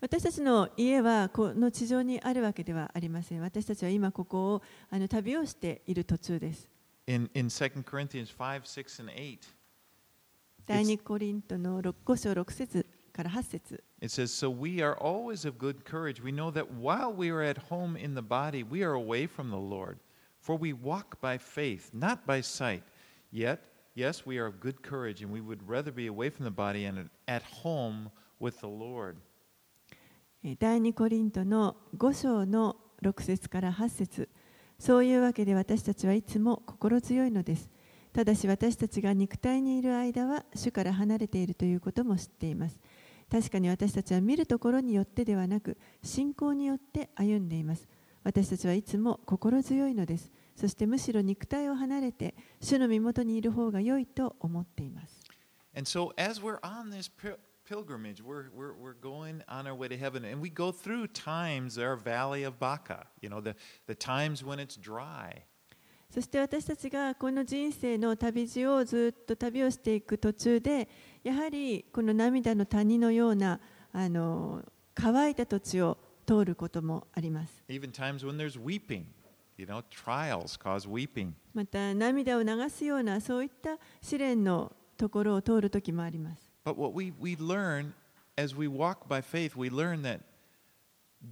[0.00, 3.40] 私たちの家はこの地上にあるわけではありません。
[3.40, 6.70] 私たちは今、ここをあの旅をしている途中です。
[10.66, 13.82] 第2コリントの6章6節から8節。
[14.01, 16.21] it says, So we are always of good courage.
[16.21, 19.49] We know that while we are at home in the body, we are away from
[19.49, 19.99] the Lord.
[20.39, 22.83] For we walk by faith, not by sight.
[23.31, 23.61] Yet,
[23.95, 26.85] yes, we are of good courage, and we would rather be away from the body
[26.85, 29.17] and at home with the Lord.
[30.43, 34.29] えー第2コリントの5章の6節から8節
[34.77, 37.69] そういうわけで私たちはいつも心強いのです
[38.13, 42.79] ただし私たちが肉体にいる間は主から離れているということも知っています
[43.30, 47.88] 確かに私たちは見るところによってではなく信仰によって歩んでいます。
[48.24, 50.32] 私たちはいつも心強いのです。
[50.56, 55.20] そしてむしろ肉体を離れて主の身元にいる方が良いと思っています。
[66.10, 70.88] そして私たちがこの人生の旅路をずっと旅をしていく途中で、
[71.22, 73.60] やはりこの涙の谷のような
[73.92, 75.96] あの乾いた土地を
[76.26, 77.62] 通ることもあります。
[81.54, 86.50] また涙を流すようなそういった試練のところを通るときもあります。
[86.64, 87.92] But what we, we learn
[88.36, 90.20] as we walk by faith, we learn that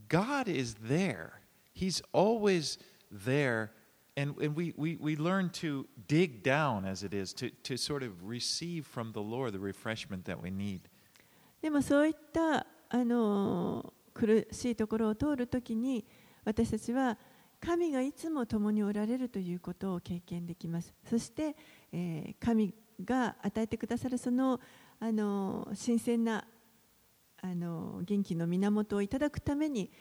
[0.08, 1.40] God is there.
[1.74, 2.78] He's always
[3.10, 3.70] there.
[4.18, 8.02] And, and we, we, we learn to dig down, as it is, to, to sort
[8.02, 10.80] of receive from the Lord the refreshment that we need.
[11.60, 16.04] でもそういったあの苦しいところを通るときに
[16.44, 17.18] 私たちは
[17.60, 21.56] 神がいつも共におられるということを経験できますそして、
[21.92, 24.60] えー神が与えてくださるその
[24.98, 26.44] あの新鮮な
[27.40, 29.92] あの元気の源をいただくために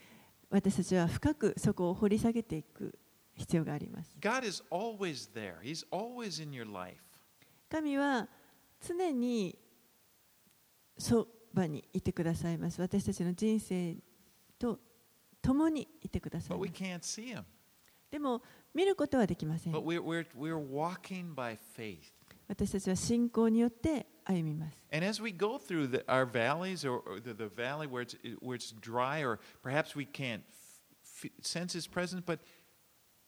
[0.49, 2.97] 私たちは深くそこを掘り下げていく
[3.37, 5.55] 必要があります God is always there.
[5.61, 6.97] He's always in your life.
[7.69, 8.27] 神は
[8.85, 9.57] 常に
[10.97, 13.95] そばにいてくださいます私たちの人生
[14.59, 14.79] と
[15.41, 17.43] 共にいてください But ま we す can't see him.
[18.09, 18.41] でも
[18.73, 21.99] 見ることはできません But we're, we're, we're walking by faith.
[22.47, 28.15] 私たちは信仰によって歩みます And as we go through the, our valleys or, the, the valley where it's,
[28.41, 30.41] where it's dry, or perhaps we can't
[31.41, 32.39] sense His presence, but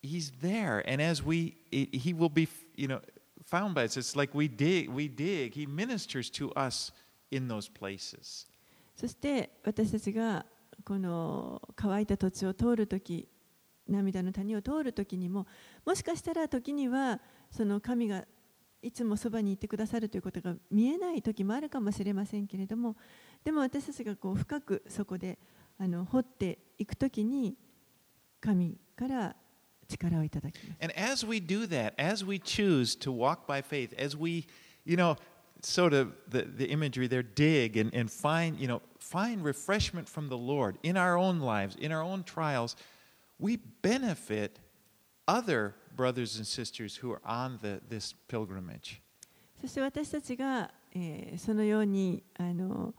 [0.01, 0.83] He's there.
[0.87, 3.01] And as we, it, He will be, you know,
[3.45, 3.97] found by us.
[3.97, 5.53] It's like we dig, we dig.
[5.53, 6.91] He ministers to us
[7.31, 8.47] in those places.
[8.95, 10.45] そして私たちが
[10.83, 13.29] この乾いた土地を通るとき
[13.87, 15.47] 涙の谷を通るときにも
[15.85, 18.25] もしかしたら時にはその神が
[18.81, 22.95] いつもそばにいてくださるということが見えない時もあるかもしれませんけれども
[23.43, 25.39] でも私たちがこう深くそこで
[25.77, 27.55] あの掘っていくときに
[28.41, 29.35] 神から
[29.88, 30.78] 力をいただきます。
[30.80, 34.46] And as we do that, as we choose to walk by faith, as we,
[34.84, 35.16] you know,
[35.62, 40.28] sort of the, the imagery there, dig and, and find, you know, find refreshment from
[40.28, 42.76] the Lord in our own lives, in our own trials,
[43.38, 44.58] we benefit
[45.26, 49.00] other brothers and sisters who are on the, this pilgrimage.
[49.60, 52.94] そして私たちが、えーそのようにあの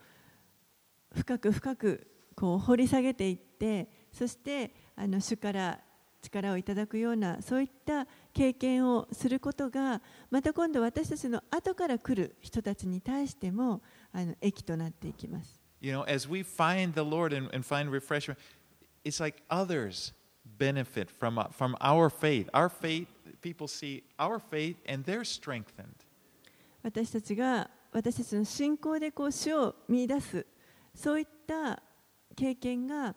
[1.14, 5.80] 深く深くこう掘り下げていってそしてあの主から
[6.21, 15.61] 力をいただくようなそういった経験をすることがまた今度私たちの後から来る人たちに対してもあの益となっていきます。
[15.81, 18.39] You know, as we find the Lord and, and find refreshment,
[19.03, 20.13] it's like others
[20.59, 22.49] benefit from, uh, from our faith.
[22.53, 23.09] Our faith,
[23.41, 25.87] people see our faith and they're strengthened.
[26.83, 30.47] 私たちが私たちの信仰でこう主を見出す
[30.95, 31.83] そういった
[32.37, 33.15] 経験が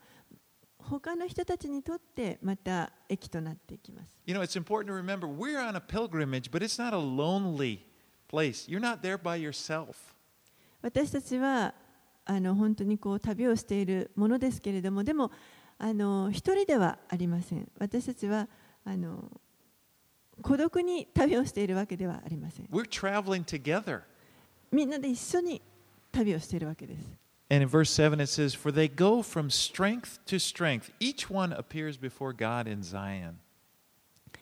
[0.84, 4.14] 他の人たちにとってまた益となっていきます。
[4.26, 7.80] You know, it's important to remember we're on a pilgrimage, but it's not a lonely
[8.30, 8.70] place.
[8.70, 9.96] You're not there by yourself.
[10.82, 11.74] 私たちは
[12.26, 15.32] あの本当にこう旅をしているものですけれどもでも
[15.78, 18.48] あの一人ではありません私たちは
[18.86, 19.30] あの
[20.42, 24.02] 孤独に旅をしているわけではありません We're traveling together.
[24.72, 25.62] みんなで一緒に
[26.12, 27.04] 旅をしているわけです
[27.50, 30.92] And in verse 7 it says, For they go from strength to strength.
[31.00, 33.40] Each one appears before God in Zion.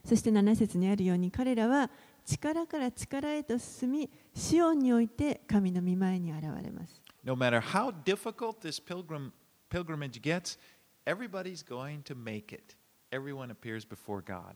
[0.05, 1.89] そして7節にあるように彼らは
[2.25, 9.31] 力から力へと進みシオンにおいて神の御前に現れます No matter how difficult this pilgrim,
[9.69, 10.57] pilgrimage gets,
[11.05, 12.75] everybody's going to make it.
[13.11, 14.55] Everyone appears before God.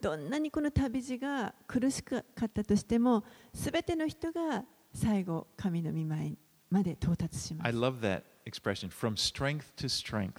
[0.00, 6.32] どんなにこの旅路が苦しかったとしてもすべての人が最後神の御前
[6.74, 10.32] まで到達しま I す love that expression from strength to strength.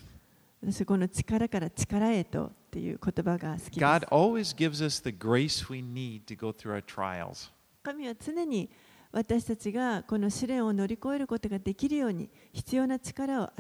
[0.62, 7.52] 私はこの力から力へとっていう言葉が好きです God always gives us the grace we need to go through our trials.
[7.84, 8.70] 神は常に
[9.12, 13.54] 私たちがこの試練を乗り越えることができるように必要な力をあ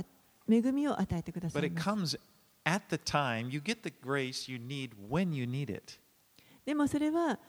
[0.49, 2.19] 恵みを与えてくださ But い it ます comes
[2.65, 5.99] at the time, you get the grace you need when you need it.
[6.65, 7.39] でもそれは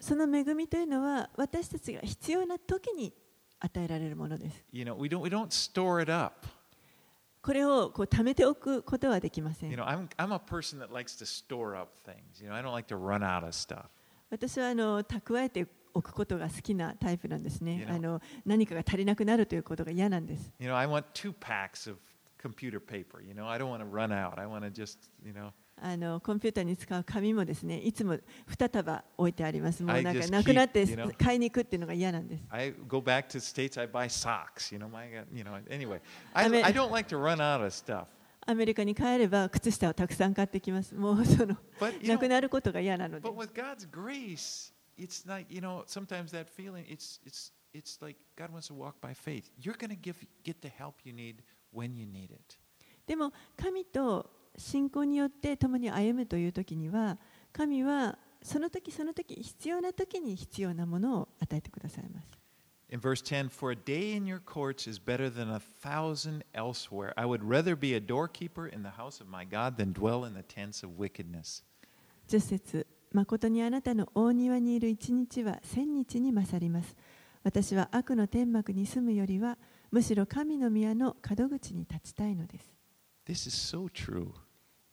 [0.00, 3.12] その恵みというのは私たちが必要な時に
[3.64, 6.46] 与えられるものです You know, we don't, we don't store it up.
[7.42, 12.42] これをこう貯めておくことはできません You know, I'm, I'm a person that likes to store up things.
[12.42, 13.84] You know, I don't like to run out of stuff.
[14.30, 17.86] 私はあの蓄えておくことが好きなタイプなんですね You。
[17.86, 17.94] know.
[17.94, 20.52] あの何かが足りなくなるということが嫌なんです。
[20.58, 21.98] You know, I want two packs of
[22.38, 23.22] computer paper.
[23.22, 24.38] You know, I don't want to run out.
[24.38, 28.16] I want to just, you know, あのコンピューターに使う紙もですね、いつも
[28.48, 29.82] 2束置いてあります。
[29.82, 30.86] もうなんかなくなって.
[31.18, 32.44] 買いに行くっていうのが嫌なんです。
[32.50, 34.72] I go back to States, I buy socks.
[34.72, 36.00] You know, my, you know, anyway,
[36.32, 38.06] I, I don't like to run out of stuff.
[38.46, 40.94] アメリカに帰れば靴下をたくさん買ってきます。
[40.94, 41.56] もうその
[42.02, 43.34] なくなることが嫌なので but。
[43.34, 48.68] with God's grace, it's not, you know, sometimes that feeling, it's, it's, it's like God wants
[48.68, 49.50] to walk by faith.
[49.58, 52.58] You're going to give, get the help you need when you need it.
[53.06, 57.18] でも神と信仰によって共に歩むという時には、
[57.52, 62.28] 神はその時その時必要な時に必要なものを与えてくださいます。
[62.90, 67.12] In verse 10, for a day in your courts is better than a thousand elsewhere.
[67.16, 70.34] I would rather be a doorkeeper in the house of my God than dwell in
[70.34, 71.64] the tents of wickedness.
[72.28, 76.94] 10節誠にあなたの大庭にいる一日は千日に勝ります。
[77.42, 79.58] 私は悪の天幕に住むよりは、
[79.90, 82.74] むしろ神の宮の門口に立ちたいのです。
[83.26, 84.32] This is so true.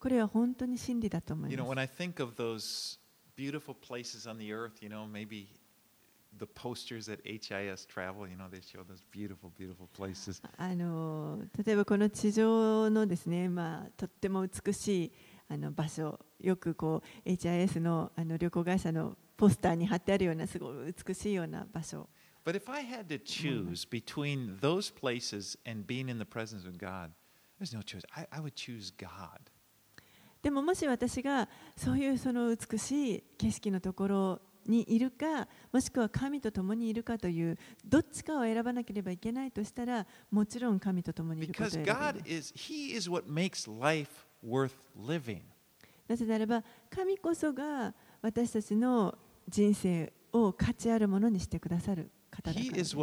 [0.02, 2.02] これは本当に真理だと思い You know, ま when す。
[2.02, 3.00] I think of those
[3.38, 5.48] beautiful places on the earth, you know, maybe
[6.40, 10.42] the posters at HIS travel, you know, they show those beautiful, beautiful places.
[10.58, 15.12] あの例えばこの地上のですね、まあ、とっても美しい
[15.48, 22.10] あの場所、よくこう HIS のあの旅行会社のポスターに貼ってあるようなすごい美しいような場所。
[22.44, 27.12] But if I had to choose between those places and being in the presence of God,
[27.60, 28.02] there's no choice.
[28.16, 29.51] I, I would choose God.
[30.42, 44.10] でももし私がそういうその美しい景色のところにいるかもしくは神と共にいるかというどっちかを選ばなければいけないとしたらもちろん神と共にいることを Because 選びます God is, He is what makes life
[44.46, 45.42] worth living.
[46.08, 49.18] なぜならば神こそが私たちの
[49.48, 52.96] 人生を価値あるものにしてくださる方だからです.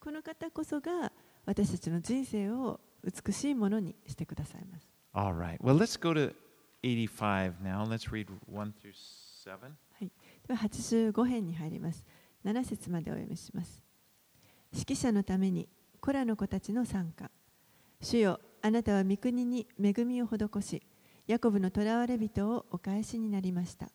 [0.00, 1.12] この方こそが
[1.44, 4.88] 私たちの人生を美しいものにしてくださいます。
[5.12, 5.58] All right.
[5.60, 6.34] Well, let's go to
[6.82, 7.84] 85 now.
[7.86, 8.92] Let's read 1 through
[9.46, 9.58] 7.
[9.60, 10.10] はい、
[10.46, 12.04] では85編に入ります。
[12.44, 13.82] 7節までお読みします。
[14.72, 15.68] 指揮者のために、
[16.00, 17.30] コラの子たちの参加。
[18.00, 20.82] 主よ、あなたは御国に恵みを施し、
[21.26, 23.88] ヤコブの囚われ人をお返しになりました。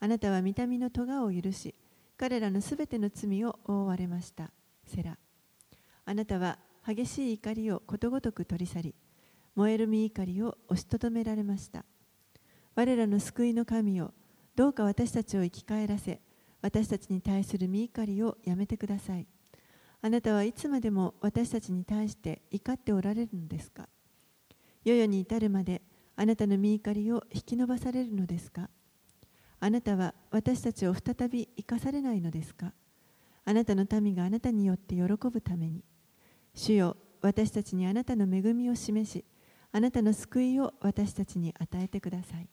[0.00, 1.74] あなたは見た目の咎を許し、
[2.16, 4.50] 彼らのすべての罪を覆われました。
[4.84, 5.16] セラ。
[6.04, 8.94] あなたは激しい怒りをことごとく取り去り、
[9.54, 11.84] 燃える身怒りを押しとどめられました。
[12.74, 14.12] 我らの救いの神よ、
[14.56, 16.20] どうか私たちを生き返らせ、
[16.62, 19.26] 私たちに対する身怒りをやめてください。
[20.02, 23.88] あなたはいつまでも私たちに対して怒っておられるのですか？
[24.84, 25.82] 世々に至るまで
[26.16, 28.70] あなたの身怒りを引き延ばされるのですか？
[29.58, 32.72] あなたは私たちを再び生かされないのですか？
[33.44, 35.84] あなたの民があなたによって喜ぶために。
[36.54, 39.24] 主よ、私たちにあなたの恵みを示し、
[39.72, 42.48] あなたの救いを私たちに与えてください。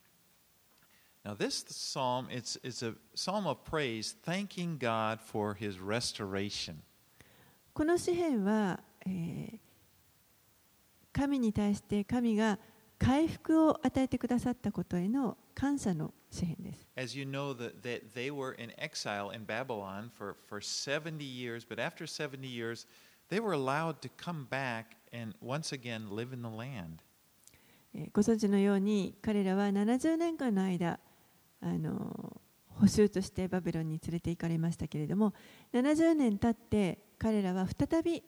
[1.24, 6.76] Now, this psalm, it's, it's a psalm of praise, thanking God for his restoration.
[7.74, 9.68] この詩篇は、えー
[11.18, 12.60] 神に対して神が
[13.00, 16.88] 回復を与えてくださったことへの感謝の詩篇です。
[16.95, 21.80] As you know, that, that they were in exile in Babylon for, for 70 years, but
[21.80, 22.86] after 70 years,
[23.30, 27.02] they were allowed to come back and once again live in the land.
[27.94, 31.00] えーご存知のように彼らは70年間の間
[31.62, 32.42] あの
[32.80, 35.34] 捕囚としてバビロンに連れて行かれましたけれども
[35.74, 38.24] 70年経って彼らは再び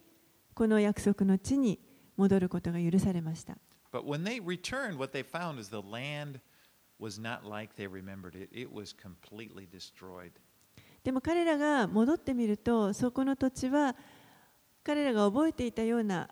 [0.56, 1.80] この約束の地に
[2.18, 3.58] 戻ることが許されました。
[3.92, 6.40] But when they returned, what they found is the land
[7.00, 8.50] was not like they remembered it.
[8.52, 10.32] It was completely destroyed.
[11.04, 13.96] でも彼らが戻ってみるとそこの土地は
[14.84, 16.30] 彼らが覚えていたような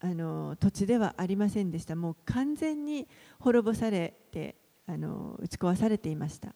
[0.00, 1.96] あの土地ではありませんでした。
[1.96, 6.54] もう完全に滅ぼされてあの打ち壊されていました。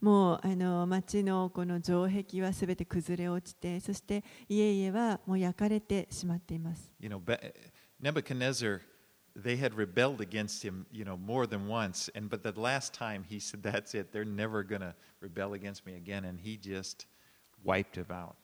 [0.00, 6.92] もうあの町のこの城壁はすべて崩れ落ちて、そして家々はもう焼かれてしまっています。
[9.35, 12.09] they had rebelled against him, you know, more than once.
[12.15, 14.11] And but the last time he said, "That's it.
[14.11, 17.05] They're never going to rebel against me again," and he just
[17.63, 18.35] wiped it out.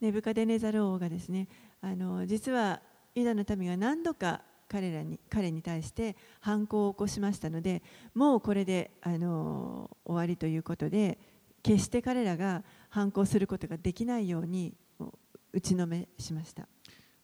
[0.00, 1.46] ネブカデネザル王がですね
[1.80, 2.82] あの実は
[3.14, 7.82] ユダの民が何度か彼らに彼に対して反抗を起こしましたので
[8.14, 11.18] もうこれであの終わりということで
[11.62, 15.14] 決して彼らが反抗することができないようにも
[15.52, 16.66] う打ちのめしました。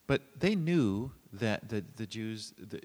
[0.07, 2.81] But they knew that the, the Jews, the,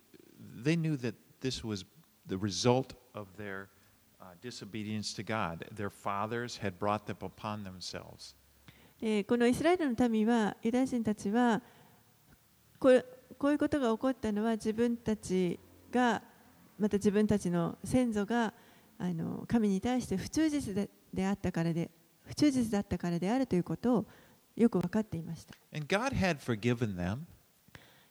[0.63, 1.85] they knew that this was
[2.27, 3.69] the result of their
[4.21, 5.65] uh, disobedience to God.
[5.71, 8.35] Their fathers had brought them upon themselves.
[8.99, 11.61] でこのイスラエルの民はユダヤ人たちは
[12.79, 13.05] これ
[13.37, 15.57] こういうことが起こったのは自分たち
[15.89, 16.21] が
[16.77, 18.53] また自分たちの先祖が
[18.97, 21.89] あの神に対して不忠実でであったからで
[22.25, 24.05] 不忠実だったからであるということを
[24.55, 27.19] よく分かっていました And God had forgiven them.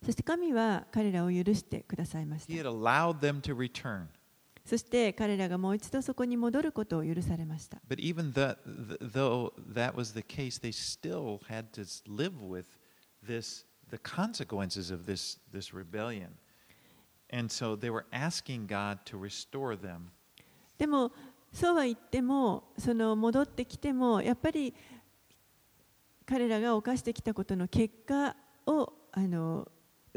[0.05, 4.07] そして神は彼らを許してくださいまし He た had allowed them to return.
[4.65, 12.33] そして彼らがもう一度そこに戻ることを許されました But even that, th- though that was the case, they still had to live
[12.43, 12.67] with
[13.27, 16.29] this, the consequences of this, this rebellion.
[17.31, 20.11] And so they were asking God to restore them.
[20.79, 21.13] でも
[21.53, 24.75] そうは言ってもその戻ってきてもやっぱり
[26.27, 28.37] 彼らが犯してきたことの結果
[28.67, 29.67] をあの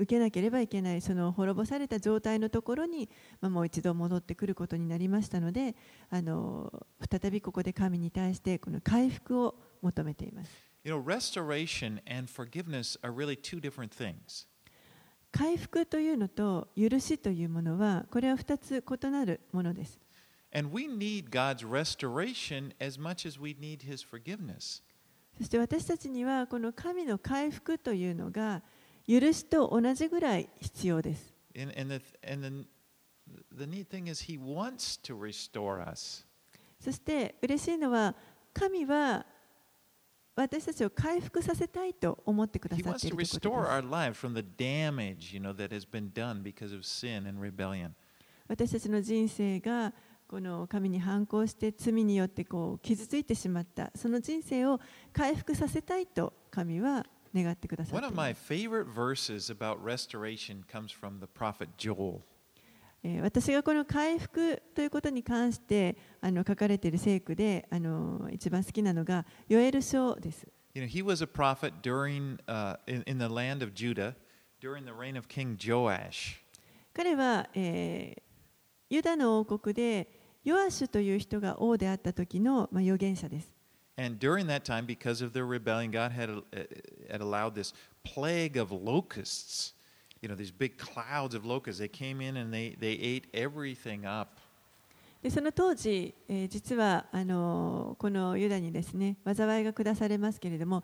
[0.01, 3.07] 受けなければいけないその滅ぼされた状態のところに、
[3.39, 5.75] まあ、もう一度戻ってくることになりましたので
[6.09, 6.73] あの
[7.07, 10.51] 再びここで神に対してこの回復を求めています
[10.83, 14.47] You know, restoration and forgiveness are really two different things.
[15.31, 19.99] 回復というのと許しというものはこれは2つ異なるものです
[20.53, 24.81] And we need God's restoration as much as we need His forgiveness.
[25.37, 28.63] そして私たちにはこの神の回復というのが
[29.07, 31.33] 許しと同じぐらい必要です。
[36.79, 38.15] そして嬉しいのは
[38.53, 39.25] 神は
[40.35, 43.39] 私たちを回復させたいと思ってくださっていす。
[48.47, 49.93] 私たちの人生が
[50.27, 54.79] この神に反抗して罪によってこう傷ついてしまった、その人生を
[55.13, 62.19] 回復させたいと神は願ってくださっ One of ま my す、favorite verses about restoration comes from the prophet Joel.
[63.03, 70.47] えー私がこの回復ということに関してあの書かれている聖句であの一番好きなのがヨエル書です。
[70.73, 74.15] You know, he was a prophet during uh, in, in the land of Judah
[74.61, 76.39] during the reign of King Joash.
[76.93, 78.21] 彼は、えー
[78.93, 80.09] ユダの王国で
[80.43, 83.55] ヨアシュという人が王であった時の、まあ、預言者です。
[84.01, 86.41] And during that time, because of their rebellion, God had, uh,
[87.11, 87.73] had allowed this
[88.03, 89.73] plague of locusts.
[90.21, 91.79] You know, these big clouds of locusts.
[91.79, 94.39] They came in and they, they ate everything up.
[95.21, 100.83] でその当時、えー実はあのこのユダにですね災いが下されますけれども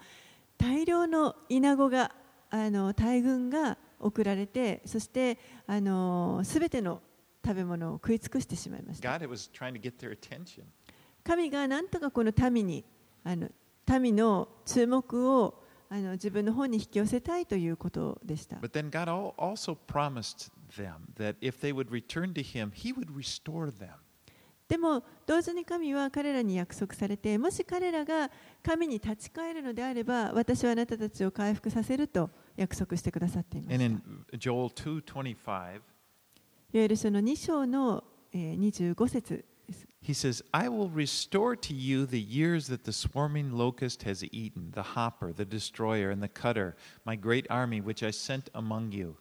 [0.60, 2.12] 大量のイナゴが
[2.52, 7.02] あの大群が送られてそしてあのすべての
[7.44, 9.20] 食べ物を食い尽くしてしまいました.
[11.24, 12.86] 神がなんとかこの民に
[13.28, 13.50] あの
[14.00, 22.94] 民の注目をあの自分の方に引き寄せたいということでした But then God al- also promised them that if they would return to Him, He
[22.94, 23.90] would restore them.
[24.68, 28.30] でも同時に神は彼らに約束されてもし彼らが
[28.62, 33.94] 神に立ち返るのであれば私はあなたたちを回復させると約束してくださっていま And した
[34.34, 35.82] in Joel 2:25,
[36.74, 38.04] ヨエル書の2章の
[38.34, 39.46] えー25節。
[40.01, 44.83] he says, "I will restore to you the years that the swarming locust has eaten, the
[44.95, 49.17] hopper, the destroyer, and the cutter, my great army which I sent among you."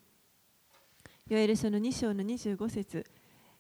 [1.28, 3.06] ヨエル書の2章の25節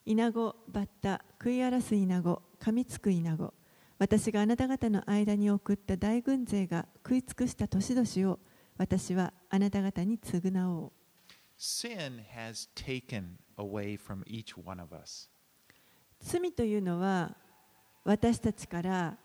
[0.05, 3.53] イナゴ、バッタ、食い荒らすイナゴ、噛みつくイナゴ。
[3.99, 8.39] 私があなた方の間に送った大軍勢が食い尽くした年々を
[8.77, 10.91] 私はあなた方に償おう。
[11.59, 15.29] Sin has taken away from each one of us.
[16.20, 17.36] 罪というのは
[18.04, 19.18] 私たちから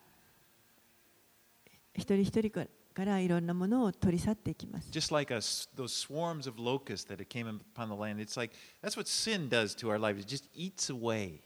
[1.94, 2.50] 一人一人
[2.94, 4.90] からいろんなものを取り去っていきます。
[4.92, 9.08] Just like us, those swarms of locusts that came upon the land, it's like that's what
[9.08, 10.20] sin does to our life.
[10.20, 11.42] It just eats away,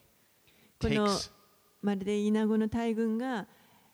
[0.80, 1.08] この
[1.82, 3.48] まるでイナゴの大群が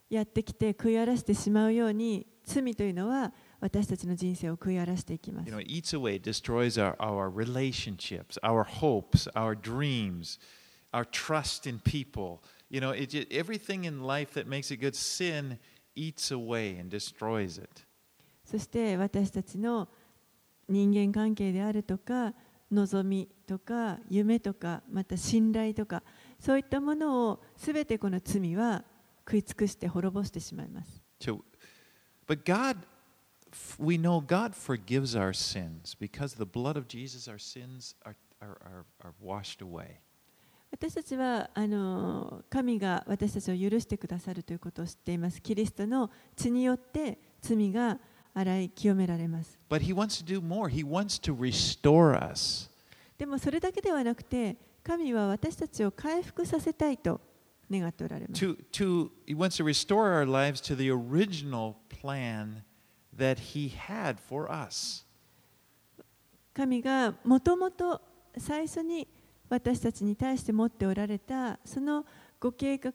[0.10, 10.40] やってきて食い荒らしてしまうように罪というのは私たちの人生を食い荒らしていきます You know, it eats away, destroys our, our relationships, our hopes, our dreams,
[10.93, 12.43] our trust in people.
[12.69, 15.59] You know, it just, everything in life that makes it good, sin
[15.95, 17.85] eats away and destroys it.
[18.45, 19.89] そして私たちの
[20.69, 22.33] 人間関係であるとか
[22.71, 26.03] 望みとか夢とかまた信頼とか
[26.39, 28.85] そういったものをすべてこの罪は
[29.27, 31.41] 食い尽くして滅ぼしてしまいます So,
[32.27, 32.77] but God,
[33.53, 38.15] f- we know God forgives our sins because the blood of Jesus, our sins are,
[38.41, 40.01] are, are, are washed away.
[40.72, 45.42] 私たちはあの神が私たちを許してくださるということを知っています。
[45.42, 48.00] キリストの血によって罪が
[48.34, 49.60] 洗い清められます。
[53.18, 57.22] でもそれだけではなくて、神は私たちを回復させたいと
[57.70, 58.40] 願っておられます。
[66.54, 68.02] 神がもともと
[68.38, 69.08] 最初に、
[69.52, 72.06] 私たちに対して持っておられたその
[72.40, 72.94] ご計画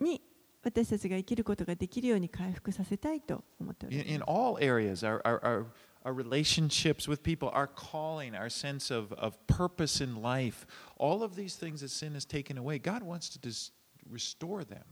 [0.00, 0.22] に
[0.62, 4.30] 私たちが生きることができるように回復させたいと思っておら In, れ in ます。
[4.30, 5.66] all areas, our, our, our,
[6.04, 10.66] our relationships with people, our calling, our sense of, of purpose in life,
[10.98, 13.70] all of these things that sin has taken away, God wants to dis-
[14.10, 14.82] restore them.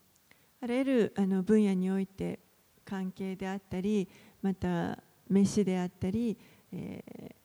[0.60, 2.38] あらゆるあの分野において
[2.84, 4.08] 関係であったり
[4.42, 4.98] また
[5.28, 6.36] 飯であったり、
[6.72, 7.36] えー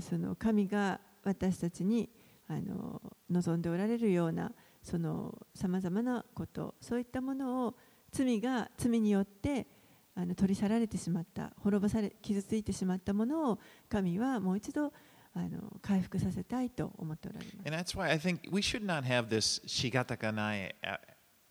[0.00, 2.08] その神が私たちに
[2.48, 3.00] あの
[3.30, 4.52] 望んでおられるような
[4.82, 7.74] そのさまざまなことそういったものを
[8.10, 9.66] 罪が罪によって
[10.14, 13.58] あの取り去られてしまった滅ぼされ傷ついてしまったものを
[13.88, 14.92] 神はもう一度
[15.34, 17.56] あの回復させたいと思っておられます。
[17.64, 20.72] And that's why I think we should not have this shigatakanai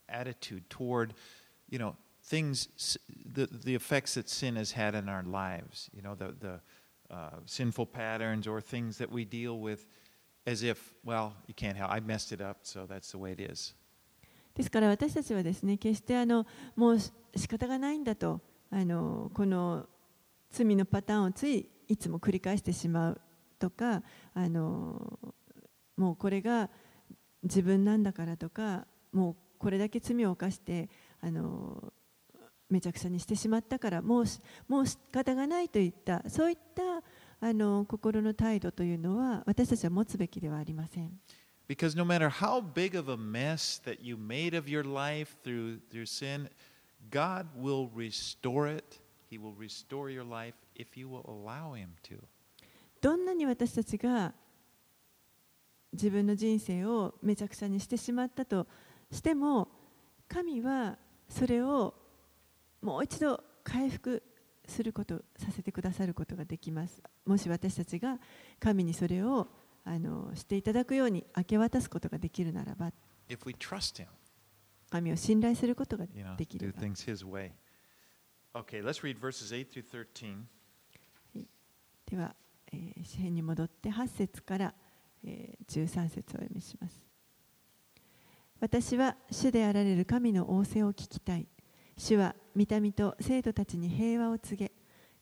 [0.08, 1.14] attitude toward,
[1.70, 2.68] you know, things,
[3.26, 6.60] the, the effects that sin has had in our lives, you know, the, the
[7.12, 9.88] uh, sinful patterns or things that we deal with
[10.46, 13.42] as if, well, you can't help, I messed it up, so that's the way it
[13.42, 13.76] is.
[14.54, 16.46] ですから私たちはですね決してあの
[16.76, 19.86] もう仕方がないんだとあのこの
[20.50, 23.22] 罪のパターンをついいつも繰り返してしまう
[23.60, 24.04] とか
[24.34, 25.20] あの
[25.96, 26.70] もうこれが
[27.44, 30.90] 自分なんだからとかもうこれだけ罪を犯して
[31.22, 31.94] あの
[32.70, 37.01] めちゃくちゃにしてしまったからもうしもう仕方がないといったそういった
[37.44, 41.20] あの心の態度というのは私たちは持つべきではありません。
[41.68, 46.06] Because no matter how big of a mess that you made of your life through your
[46.06, 46.50] sin,
[47.10, 49.00] God will restore it.
[49.28, 52.20] He will restore your life if you will allow Him to.
[53.02, 54.34] どんなに私たちが
[55.92, 58.68] 自分の人生をめちゃくちゃにしてしまったと
[59.12, 59.68] しても
[60.28, 61.96] 神はそれを
[62.84, 64.22] もう一度回復
[64.72, 67.02] することさせてくださることができます。
[67.26, 68.18] もし私たちが
[68.60, 69.48] 神にそれを
[69.84, 72.92] あのしていただくように明け渡すことができるならば
[74.90, 76.06] 神を信頼することが
[76.38, 76.74] できる.
[78.54, 80.44] Okay, let's read verses 8 through 13.
[82.06, 82.36] では、
[82.74, 84.74] えー詩編に戻って8節から、
[85.24, 87.06] えー13節をお読みします。
[88.60, 91.48] 私は主であられる神の仰せを聞きたい
[92.02, 94.72] 主は御民と生徒たちに平和を告げ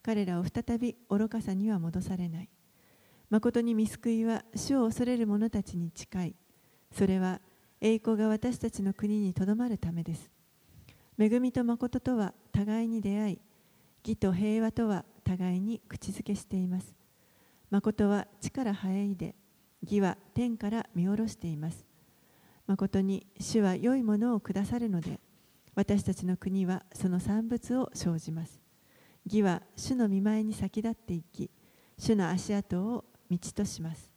[0.02, 2.50] 彼らを再び愚かさには戻されない
[3.30, 6.36] 誠に見救いは主を恐れる者たちに近い
[6.92, 7.42] それは
[7.82, 10.30] 栄光が私たちの国にとどまるためです
[11.20, 13.40] 恵みと誠とは互いに出会い
[14.06, 16.96] 義と平和とは互いに口づけしています。
[17.70, 19.36] 誠は地から生えいで、
[19.84, 21.86] 義は天から見下ろしています。
[22.66, 25.20] 誠に主は良いものをくださるので、
[25.76, 28.60] 私たちの国はその産物を生じます。
[29.26, 31.50] 義は主の見舞いに先立っていき、
[31.98, 34.12] 主の足跡を道とします。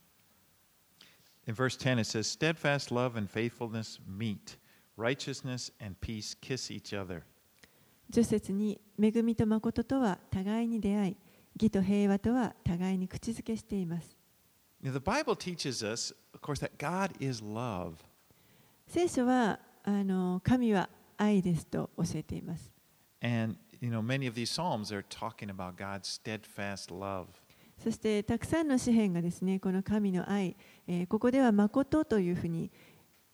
[1.46, 4.56] In verse 10, it says, Steadfast love and faithfulness meet,
[4.96, 7.22] righteousness and peace kiss each other.
[8.12, 11.16] 10節に恵みと誠とは互いに出会い、
[11.60, 14.16] 義と平和とは互いに口づけしています。
[14.82, 17.94] Now, the Bible teaches us, of course, that God is love.
[18.86, 22.72] 聖書はあの神は愛ですと教えています。
[23.22, 27.26] And, you know, many of these Psalms are talking about God's steadfast love.
[27.78, 30.56] そしてたくさんの詩篇がですね、この神の愛、
[30.86, 32.70] えーここでは誠というふうに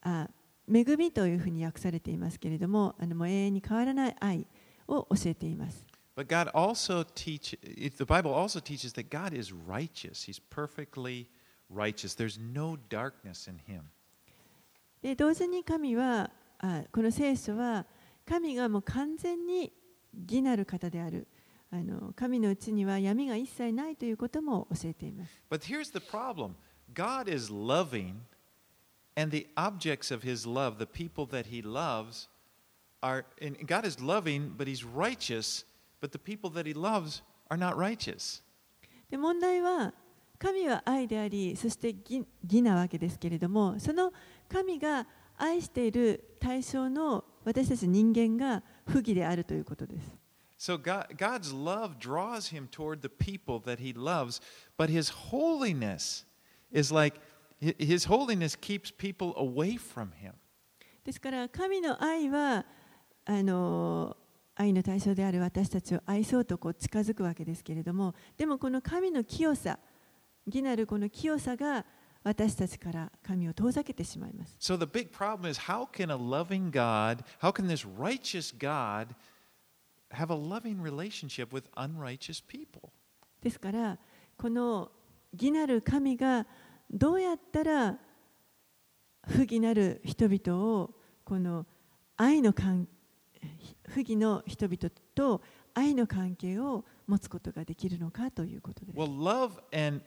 [0.02, 0.28] あ、
[0.72, 4.46] 恵みというふうに訳されていますけれども、あのもう永遠に変わらない愛
[4.86, 5.86] を教えています。
[6.16, 10.24] But God also teach it, the Bible also teaches that God is righteous.
[10.28, 11.28] He's perfectly
[11.70, 12.16] righteous.
[12.16, 13.82] There's no darkness in him.
[15.00, 17.86] で同時に神はあ、この聖書は
[18.26, 19.72] 神がもう完全に
[20.26, 21.26] 義なる方である。
[21.70, 25.42] あの神のうちには闇が一切ないということも教えています。
[25.50, 26.52] But here's the problem.
[26.94, 28.14] God is loving
[29.16, 32.28] and the objects of his love, the people that he loves
[33.02, 35.66] are and God is loving but he's righteous,
[36.00, 38.42] but the people that he loves are not righteous.
[39.10, 39.92] で問題は
[40.38, 44.12] 神は愛でありそして義義なわけですけれどもその
[44.48, 45.06] 神が
[45.38, 50.16] 愛している対象の私たち人間が不義であるということです。
[50.58, 54.42] So God, God's love draws him toward the people that he loves,
[54.76, 56.26] but his holiness
[56.72, 57.16] is like
[57.62, 60.32] hi- his holiness keeps people away from him.
[61.04, 62.66] ですから神の愛は
[63.24, 64.16] あの
[64.56, 69.78] 愛の対象である私たちを愛そうとこう近づくわけですけれどもでもこの神の清さ
[70.46, 71.86] 義なるこの清さが
[72.28, 74.54] 私たちから神を遠ざけてしまいます。
[74.60, 79.14] So the big problem is how can a loving God, how can this righteous God
[80.10, 82.90] have a loving relationship with unrighteous people?
[83.40, 83.98] ですから
[84.36, 84.90] この
[85.32, 86.46] 義なる神が
[86.90, 87.96] どうやったら
[89.26, 90.90] 不義なる人々を
[91.24, 91.64] この
[92.18, 92.88] 愛の関
[93.86, 95.40] 不義の人々と
[95.72, 98.98] 愛の関係を持つことができるのかということです。
[98.98, 100.02] Well, love and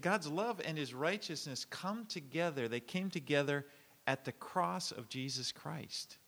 [0.00, 2.68] God's love and his righteousness come together.
[2.68, 3.66] They came together
[4.06, 6.18] at the cross of Jesus Christ.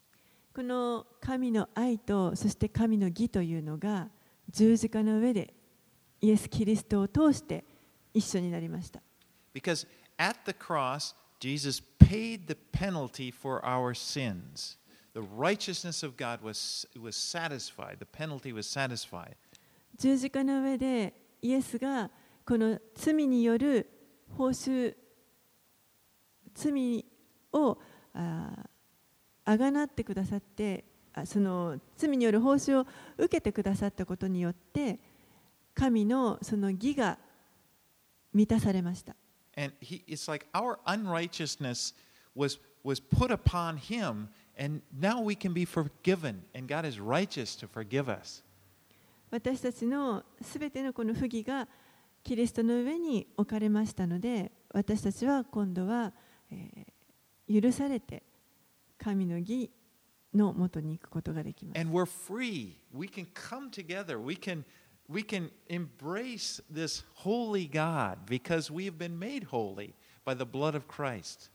[0.53, 4.09] この神の愛とそして神の義というのが
[4.49, 5.53] 十字架の上で
[6.21, 7.65] イエス・キリストを通して
[8.13, 9.01] 一緒になりました。
[9.53, 9.85] Because
[10.17, 14.77] at the cross, Jesus paid the penalty for our sins.
[15.13, 17.99] The righteousness of God was, was satisfied.
[17.99, 19.35] The penalty was satisfied.
[19.97, 22.09] 十字架の上でイエスが
[22.44, 23.88] この罪による
[24.36, 24.94] 報酬
[26.54, 27.04] 罪
[27.52, 27.78] を
[28.14, 28.66] あ
[29.44, 32.86] あがなってくださってあその罪による報酬を
[33.18, 34.98] 受けてくださったことによって
[35.74, 37.18] 神のその義が
[38.32, 39.16] 満たされました。
[39.56, 41.94] And he, it's like our unrighteousness
[42.34, 47.56] was, was put upon him, and now we can be forgiven, and God is righteous
[47.56, 48.44] to forgive us.
[49.30, 51.68] 私たちのすべてのこの不義が
[52.22, 56.12] キリストの上に置かれましたので私たちは今度は、
[56.50, 56.92] えー
[57.50, 58.22] 許されて
[58.96, 59.70] 神の義
[60.32, 61.80] のもとに行くことができます。
[61.80, 62.76] And we're free.
[62.94, 64.22] We can come together.
[64.22, 64.62] We can
[65.08, 69.94] we can embrace this holy God because we have been made holy
[70.24, 71.50] by the blood of Christ.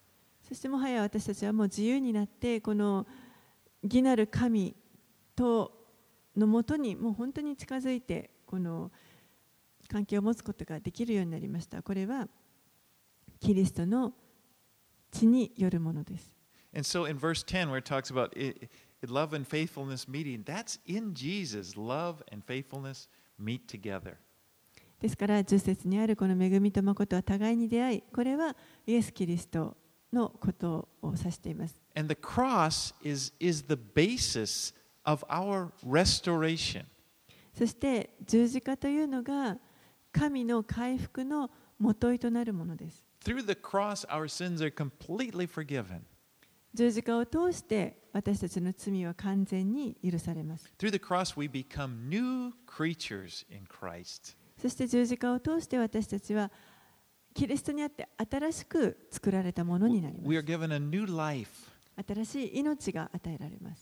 [0.46, 3.08] そしてもはや私たちはもう自由になってこの
[3.82, 4.76] 義なる神
[5.36, 5.72] と
[6.36, 8.92] のもとにもう本当に近づいてこの
[9.96, 11.82] 関係を持つことができるようになりました。
[11.82, 12.28] これは
[13.40, 14.12] キリストの
[15.10, 16.34] 血によるものです。
[16.74, 18.54] And so in verse 10 where it talks about i
[19.02, 21.78] i love and faithfulness meeting, that's in Jesus.
[21.78, 23.08] Love and faithfulness
[23.40, 24.16] meet together.
[25.00, 28.54] ですから10節にあるこの恵みと誠は互いに出会いこれは
[28.86, 29.78] イエス・キリスト
[30.12, 31.82] のことを指しています。
[31.96, 34.76] And the cross is is the basis
[35.06, 36.84] of our restoration.
[37.58, 39.58] そして十字架というのが
[40.16, 43.04] 神の回復のもといなるものです。
[46.74, 50.72] 十字架を通して私たちの罪は完全に許されます。
[54.58, 56.50] そして十字架を通して私たちは
[57.34, 60.30] キリストにあって新しく作られたものになります。
[62.08, 63.82] 新しい命が与えられます。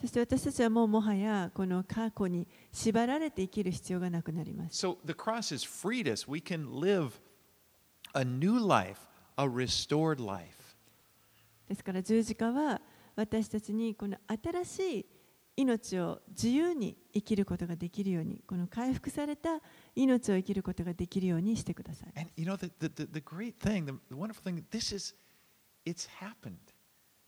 [0.00, 4.86] そして私たちはもうもはやこの過去に縛られて生きる必要がなくなります。
[4.86, 6.26] So the cross has freed us.
[6.26, 7.12] We can live
[8.14, 9.00] a new life,
[9.36, 10.76] a restored life.
[11.68, 12.80] ですから十字架は
[13.14, 15.06] 私たちにこの新しい
[15.56, 19.60] 命を自由に生きることができるようにこの回復された
[19.94, 22.12] 命を生きることができるようにしてください。
[22.16, 25.14] And you know, the, the, the, great thing, the wonderful thing, this is,
[25.84, 26.56] it's happened.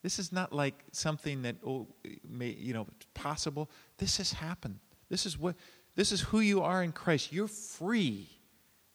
[0.03, 1.87] This is not like something that, oh,
[2.29, 3.69] may, you know, possible.
[3.99, 4.79] This has happened.
[5.09, 5.55] This is what,
[5.95, 7.33] this is who you are in Christ.
[7.33, 8.29] You're free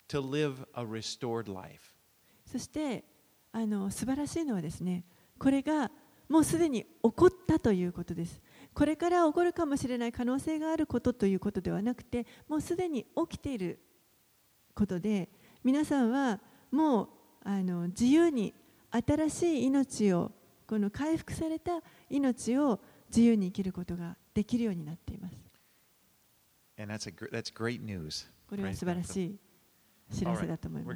[0.09, 1.93] to live a restored life.
[2.45, 3.03] そして
[3.51, 5.03] あの素晴らしいのはですね
[5.37, 5.91] これが
[6.29, 8.41] もうすでに起こったということです。
[8.73, 13.79] これから起こるかもしれない可能性があることということではなくてもうすでに起きている
[14.75, 15.29] ことで
[15.63, 16.39] 皆さんは
[16.69, 17.09] もう
[17.43, 18.53] あの自由に
[18.91, 20.31] 新しい命を
[20.67, 25.35] この回復された命を自由に生きることができるようになっています。
[28.49, 29.39] これは素晴らしい
[30.13, 30.87] 知らせだと思います。
[30.87, 30.95] はい、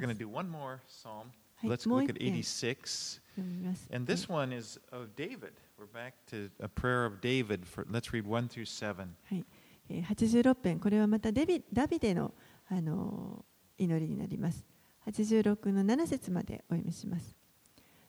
[10.68, 10.80] And。
[10.80, 12.34] これはまたデビ、ダビデの、
[12.68, 13.44] あの、
[13.78, 14.64] 祈りになります。
[15.06, 17.36] 86の7節までお読みします。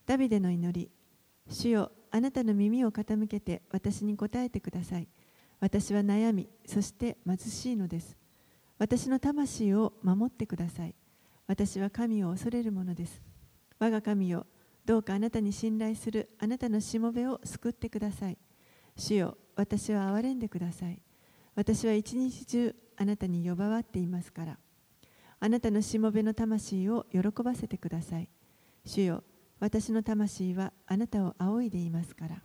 [0.05, 0.89] ダビデの祈り。
[1.50, 5.08] 主よ、あなたの耳を傾けて私に答えてください。
[5.60, 8.18] 私は悩み、そして貧しいのです。
[8.78, 10.96] 私の魂を守ってください。
[11.48, 13.22] 私は神を恐れるものです。
[13.80, 14.46] 我が神よ、
[14.86, 18.38] どうかあなたに信頼するあなたのしもべを救ってください。
[18.98, 21.02] 主よ、私は憐れんでください。
[21.56, 24.58] 私は一日中あなたに呼ばわっていますから。
[25.39, 28.30] あなたのしもべの魂を喜ばせてください。
[28.86, 29.24] 主よ、
[29.60, 32.43] 私の魂はあなたを仰いでいますから。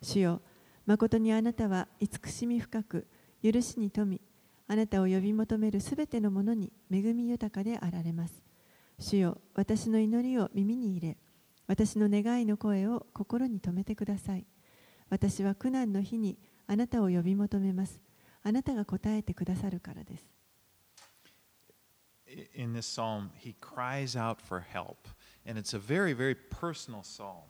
[0.00, 0.42] 主よ、
[0.86, 3.06] 誠にあなたは慈しみ深く、
[3.42, 4.20] 許しに富み、
[4.68, 8.42] あなたを呼び求めるすべてのものに恵み豊かであられます。
[8.98, 11.18] 主よ、私の祈りを耳に入れ、
[11.66, 14.46] 私の願いの声を心に留めてください。
[15.08, 18.00] 私は苦難の日にあなたを呼び求めます。
[18.42, 20.24] あなたが答えてくださるからです。
[22.54, 24.96] In this psalm, he cries out for help.
[25.45, 27.43] And it's a very, very personal psalm.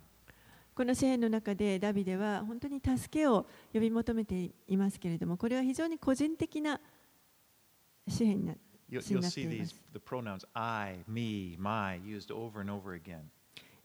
[0.75, 6.79] この詩篇の中でダビデは本当に助けを呼び求めていますけれども、これは非常に個人的な
[8.07, 8.53] 詩篇にな
[8.89, 9.75] You'll, 詩に you'll なって see いま these す。
[9.93, 13.21] the pronouns I, me, my used over and over again.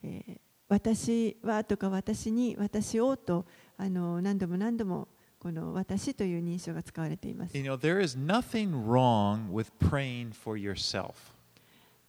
[0.02, 3.44] えー私はとか私に私をと
[3.76, 5.06] あの何度も何度も
[5.38, 7.54] この私という認証が使われています。
[7.58, 11.12] You know, there is nothing wrong with praying for yourself.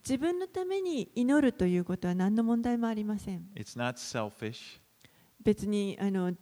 [0.05, 3.49] 自分のために祈るということは何の問題もありません。
[3.55, 4.81] It's not selfish.
[5.43, 6.33] 別にあの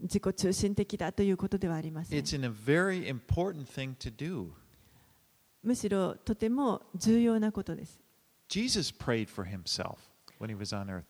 [0.00, 2.18] 自己中心的だということではありません。
[2.18, 4.50] It's in a very important thing to do.
[5.62, 8.00] むしろとても重要なことです。
[8.48, 9.96] Jesus prayed for himself
[10.40, 11.04] when he was on earth.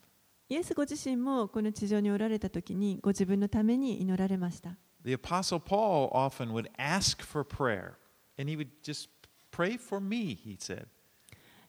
[0.49, 4.77] イエスご自身もこの地上におられた時にご自分のために祈られました。
[5.05, 7.95] The Apostle Paul often would ask for prayer,
[8.39, 9.09] and he would just
[9.51, 10.87] pray for me, he said.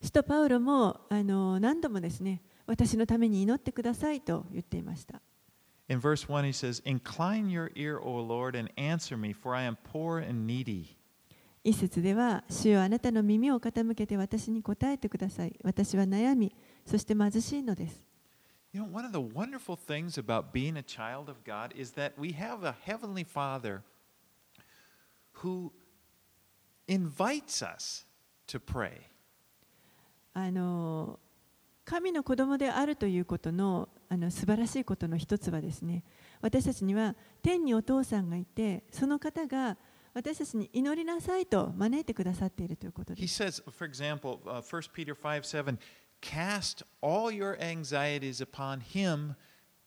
[0.04, 5.22] 使徒パウロもあの何度もですね、私のために祈ってくださいと言っていました。
[5.88, 9.78] In verse 1, he says, Incline your ear, O Lord, and answer me, for I am
[9.92, 10.98] poor and needy.
[11.64, 15.58] 一節では、主よあなたの耳を傾けて私に答えてください。
[15.64, 16.54] 私は悩み、
[16.86, 18.06] そして貧しいのです
[18.74, 22.12] You know, one of the wonderful things about being a child of God is that
[22.18, 23.84] we have a Heavenly Father
[25.44, 25.72] who
[26.88, 28.06] invites us
[28.48, 29.13] to pray.
[30.34, 31.20] あの
[31.86, 36.04] 神の子供であるということのあの素晴らしいことの一つはですね
[36.42, 39.78] 私たちには天にお父さんがいてその方が
[40.14, 45.78] 私たちに祈りなさいと招いてくださっているということ He です says, for example, uh, 1 Peter 5 7,
[46.22, 49.36] cast all your anxieties upon Him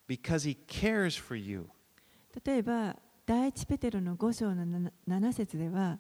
[0.09, 1.69] because He cares for you.
[2.45, 5.99] 例えば第一ペテロの5章の 7, 7節では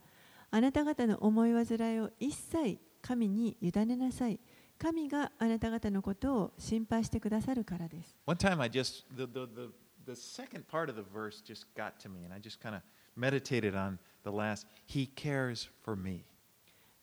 [0.50, 4.40] あなた方の思い煩いを一切神に委ねなさい
[4.78, 9.70] 神があなた方のことを心配してくださるからです One time I just, the, the, the,
[10.06, 12.82] the second part of the verse just got to me, and I just kind of
[13.16, 16.24] meditated on the last, He cares for me.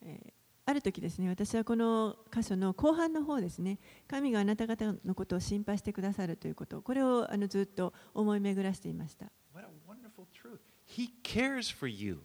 [0.02, 0.32] えー
[0.66, 3.78] ある時ですね私はこの箇所の後半の方ですね
[4.08, 10.60] 神があなた方のことを心配してくださるということこれをあのずっと思い巡らしていました What a wonderful truth.
[10.88, 12.20] He cares for you.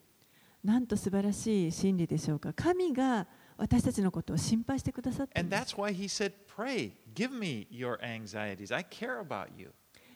[0.64, 3.28] なんと素晴らしい真理でしょうか神が
[3.60, 5.38] 私たちのことを心配してくださって。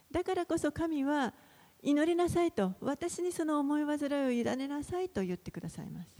[0.09, 1.33] だからこそ神は
[1.81, 6.15] 祈りなさいと、私にその思い煩いを委ねなさいと言ってくださいます。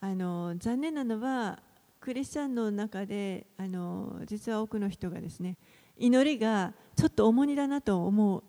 [0.00, 1.62] あの残念なのは、
[2.00, 5.58] クリスチャンの中であの実は多くの人がですね、
[5.96, 8.42] 祈りがちょっと重荷だなと思う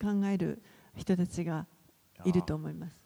[0.00, 0.62] 考える
[0.96, 1.66] 人たちが
[2.24, 2.96] いると思います。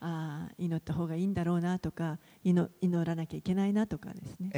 [0.00, 4.50] ああ、祈った方がいいんだろうなとか祈、祈らなきゃいけないなとかですね。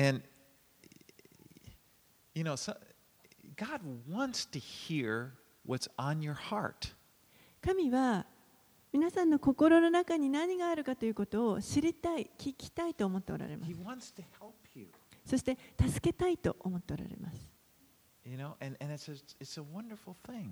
[7.63, 8.27] 神は
[8.93, 13.73] 皆さんの心の中に何があるかということを知りたい、聞きたいと思っておられます.
[15.25, 17.51] そして助けたいと思っておられます。
[18.25, 20.51] You know, and, and it's, a, it's a wonderful thing.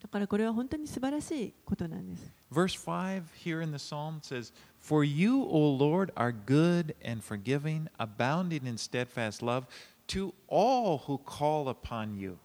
[0.00, 2.30] だからこれは本当に素晴らしいことなんです。
[2.52, 8.66] Verse 5 here in the psalm says, For you, O Lord, are good and forgiving, abounding
[8.66, 9.66] in steadfast love
[10.08, 12.38] to all who call upon you.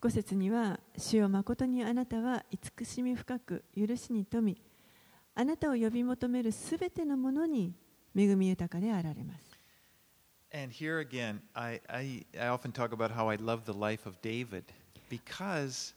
[0.00, 4.60] 5節には、主よ誠にあなたは慈しみ深く、許しに富み、
[5.34, 7.74] あなたを呼び求めるすべてのものに
[8.14, 9.56] 恵み豊かであられます。
[10.52, 14.20] And here again, I, I, I often talk about how I love the life of
[14.22, 14.64] David
[15.10, 15.92] because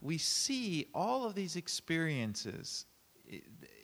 [0.00, 2.86] we see all of these experiences.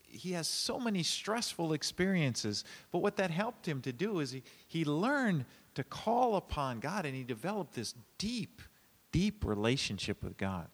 [0.02, 4.42] He has so many stressful experiences, but what that helped him to do is he,
[4.68, 8.62] he learned to call upon God and he developed this deep,
[9.11, 10.67] deep relationship with God.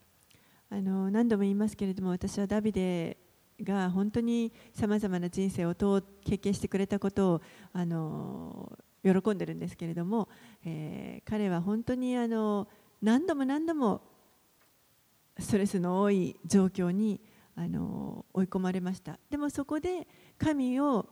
[0.68, 3.16] あの何度も言いますけれども、私はダビデ
[3.62, 5.74] が本当にさまざまな人生を
[6.24, 10.28] 経験してくれたことをあの喜んでるんですけれども、
[10.64, 12.68] えー彼は本当にあの
[13.02, 14.02] 何度も何度も
[15.38, 17.20] ストレスの多い状況に
[17.56, 20.06] あの追い込まれましたでもそこで
[20.38, 21.08] 神を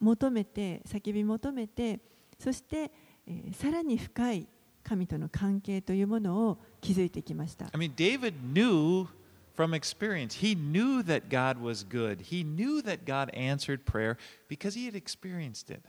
[0.00, 2.00] 求めて叫び求めて
[2.38, 2.90] そして、
[3.26, 4.48] えーさらに深い
[4.82, 9.06] 神との関係というものを築いてきました I mean, David knew
[9.54, 12.22] from experience, he knew that God was good.
[12.30, 14.16] He knew that God answered prayer
[14.48, 15.82] because he had experienced it.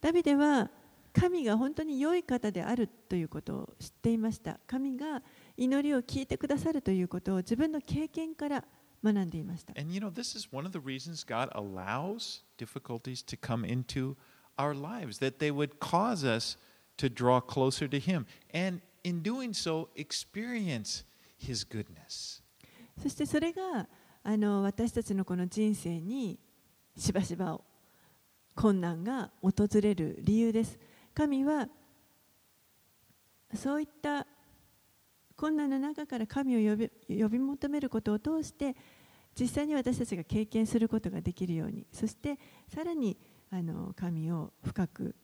[0.00, 0.70] ダビデは
[1.12, 5.22] 神が本当に良い方であるということを知っていました神が
[5.56, 8.64] 祈りを聞いてくださるということを自分の経験から
[9.02, 14.16] 学んでいました And you know, this is one of the reasons God allows difficulties to come into
[14.56, 16.58] our lives, that they would cause us to
[16.96, 18.26] to draw closer to Him.
[18.52, 21.04] And in doing so, experience
[21.36, 22.42] His goodness.
[23.02, 23.88] そしてそれが
[24.22, 26.38] あの私たちのこの人生に
[26.96, 27.60] しばしば
[28.54, 30.78] 困難が訪れる理由です
[31.12, 31.68] 神は
[33.54, 34.26] そういった
[35.36, 38.76] 困難の中から神を呼び呼び求めることを通して
[39.38, 42.38] 実際に私たちが経験することができるようにそして
[42.68, 43.16] さらに
[43.50, 45.16] あの神を深く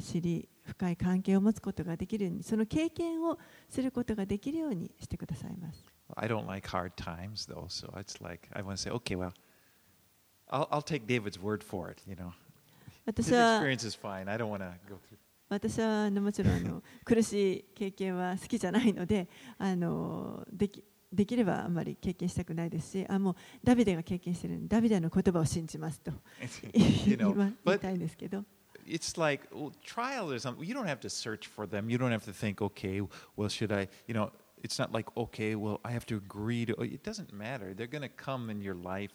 [0.00, 3.38] 知り深い関係を持つことができるようにその経験を
[3.68, 5.84] することができるようにしてくださいます
[6.16, 9.32] I don't like hard times, though, so it's like, I want to say, okay, well,
[10.50, 12.32] I'll, I'll take David's word for it, you know.
[13.06, 14.28] 私は experience is fine.
[14.28, 15.18] I don't want to go through.
[15.48, 19.28] 私はあのもちろんあの苦しい経験は好きじゃないので
[19.58, 20.82] あのでき
[21.12, 26.10] できればあんまり経験したくないですしあもうダビデが経験してるのでダビデの言葉を信じますと
[26.72, 27.14] 言
[27.74, 28.44] いたいんですけど
[28.85, 30.65] it's like well, trial or something.
[30.65, 31.89] You don't have to search for them.
[31.89, 33.01] You don't have to think, okay,
[33.35, 34.31] well, should I, you know,
[34.63, 37.73] it's not like, okay, well, I have to agree to, it doesn't matter.
[37.73, 39.11] They're going to come in your life.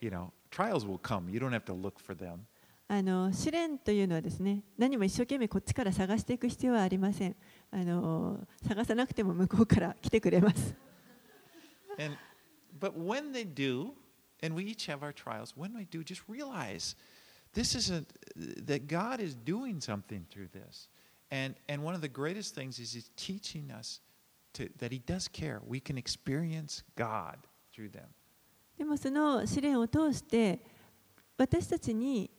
[0.00, 1.28] You know, trials will come.
[1.28, 2.46] You don't have to look for them.
[2.92, 7.36] あの試練というのはですね何も一生懸命こっちから探していく必要はありません
[7.70, 10.74] あの探さなくても向こうから来てくれます
[12.00, 12.16] And,
[12.80, 13.92] but when they do,
[14.42, 16.96] and we each have our trials, when we do, just realize
[17.54, 18.04] this is a,
[18.66, 20.88] that God is doing something through this.
[21.30, 24.00] And, and one of the greatest things is He's teaching us
[24.54, 25.60] to, that He does care.
[25.66, 27.38] We can experience God
[27.72, 28.08] through them.
[28.78, 30.58] でもその試練を通して
[31.36, 32.30] 私たちに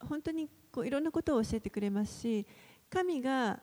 [0.00, 2.46] 本当にこういろんなことを教えてくれますし
[2.90, 3.60] 神が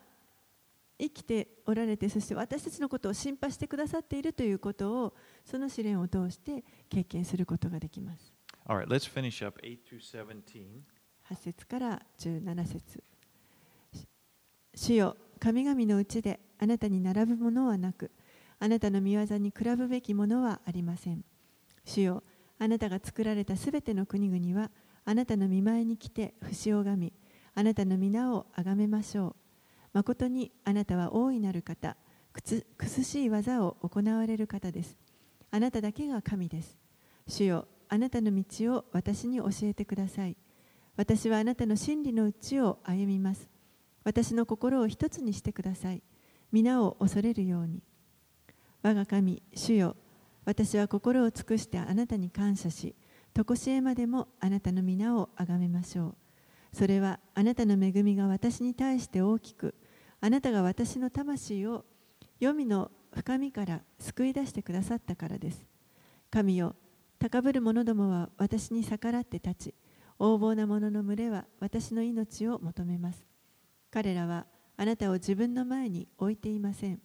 [0.97, 8.31] 生きておられてそして私たちのことを心配してくださっているということをその試練を通して経験することができます
[8.67, 10.83] All right, let's finish up 8 through 17.
[11.30, 13.02] 8節から17節。
[14.74, 18.10] 主よ神々のうちであなたに並ぶものはなく
[18.58, 21.24] あなたの御業に比べべきものはありません。
[21.84, 22.22] 主よ
[22.58, 24.70] あなたが作られたすべての国々は
[25.04, 27.12] あなたの見前に来て節を拝み
[27.54, 29.36] あなたの皆をあがめましょう。
[29.94, 31.96] 誠にあなたは大いなる方
[32.32, 34.96] くつくすしい技を行われる方です。
[35.50, 36.78] あなただけが神です。
[37.26, 40.36] 主よあなたの道を私に教えてください。
[40.96, 43.48] 私はあなたの真理のうちを歩みます。
[44.04, 46.02] 私の心を一つにしてください。
[46.52, 47.82] 皆を恐れるように。
[48.82, 49.96] 我が神主よ。
[50.46, 52.94] 私は心を尽くしてあなたに感謝し
[53.34, 56.14] 常しえまでもあなたの皆をあがめましょう。
[56.72, 59.74] それはあなたの恵みが私に対して大きく
[60.20, 61.84] あなたが私の魂を
[62.38, 65.66] 黄泉の深みから救い出してくださったからです。
[66.30, 66.76] 神よ
[67.18, 69.74] 高ぶる者どもは私に逆らって立ち
[70.18, 73.26] 横暴な者の群れは私の命を求めます。
[73.90, 74.46] 彼らは
[74.76, 77.00] あなたを自分の前に置いていません。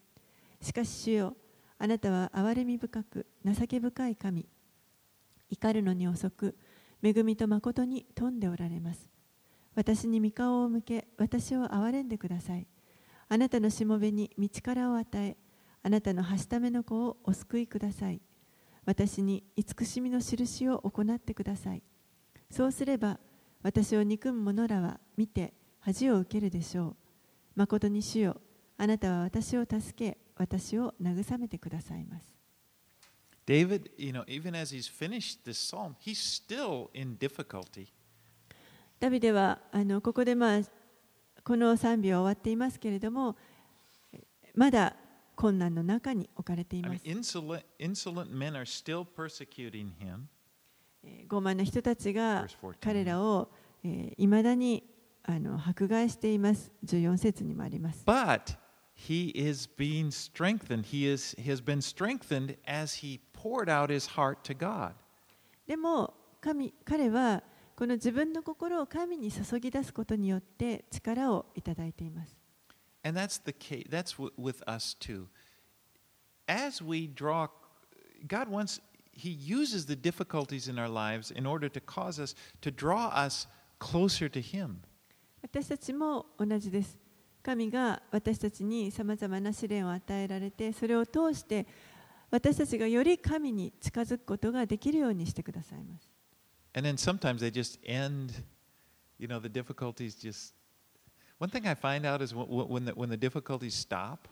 [0.62, 1.38] しかし主よ
[1.78, 4.48] あなたは憐れみ深く情け深い神。
[5.50, 6.58] 怒るのに遅く
[7.04, 9.10] 恵みと誠に富んでおられます。
[9.76, 12.68] 私に御顔を向け私を憐れんでください。
[13.28, 15.38] あなたのしもべに道からを与え
[15.84, 18.22] あなたのはしための子をお救いください。
[18.86, 21.84] 私に慈しみの印を行ってください。
[22.52, 23.18] そうすれば
[23.64, 26.96] 私を憎む者らは見て恥を受けるでしょう
[27.56, 28.42] 誠に主よ
[28.78, 32.36] あなたは私を助け私を慰めてくださいます
[33.48, 37.88] David, you know, even as he's finished this psalm, he's still in difficulty.
[39.00, 40.62] ダビデはあのここで、まあ、
[41.44, 43.36] この賛美は終わっていますけれども
[44.54, 44.96] まだ
[45.36, 50.28] 困難の中に置かれてい I ま mean, す insolent, insolent men are still persecuting him.
[51.04, 53.50] えー傲慢な人たちが Verse 14彼らを
[53.84, 54.84] いま、未だに
[55.24, 58.56] あの迫害しています14節にもあります But
[58.96, 60.86] he is being strengthened.
[60.86, 64.94] He, is, he has been strengthened as he poured out his heart to God.
[65.68, 67.44] でも神彼は
[67.76, 72.36] この自分の心を神に注ぎ出すことによって力をいただいています
[73.04, 73.88] And that's the case.
[73.90, 75.26] That's with us too.
[76.48, 77.48] As we draw,
[78.28, 78.80] God wants,
[79.21, 83.47] He uses the difficulties in our lives in order to cause us to draw us
[83.79, 84.83] closer to Him.
[85.43, 86.99] 私たちも同じです
[87.43, 91.67] 神が私たちにさまざまな試練を与えられてそれを通して
[92.31, 96.11] 私たちがより神に近づくことができるようにしてくださいます
[96.75, 98.35] And then sometimes they just end,
[99.19, 100.53] you know, the difficulties just.
[101.39, 104.29] One thing I find out is when, when, the, when the difficulties stop,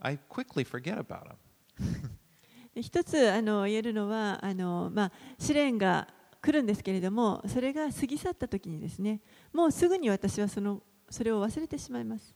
[0.00, 2.10] I quickly forget about them.
[2.75, 6.07] 一つあの言えるのはあの、まあ、試練が
[6.41, 12.35] 来るんですけれどもそれが過ぎ去った時にですねもうすぐに私はそ,のそれを忘れてしまいます。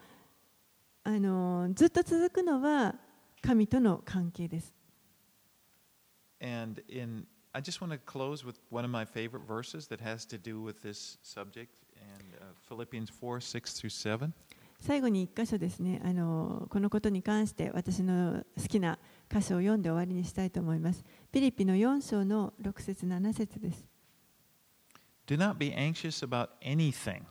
[1.04, 2.96] あのずっと続くのは
[3.42, 4.74] 神との関係です。
[6.42, 10.38] And in I just want to close with one of my favorite verses that has to
[10.38, 14.32] do with this subject, and uh, Philippians 4, 6 through 7.
[14.80, 18.98] 最後に一箇所ですねあの、このことに関して私の好きな
[19.30, 21.04] 箇所を読んで終わりにしたいと思います。
[21.32, 23.91] ピリピの4章の6節7節です。
[25.31, 27.27] Do not be anxious about anything.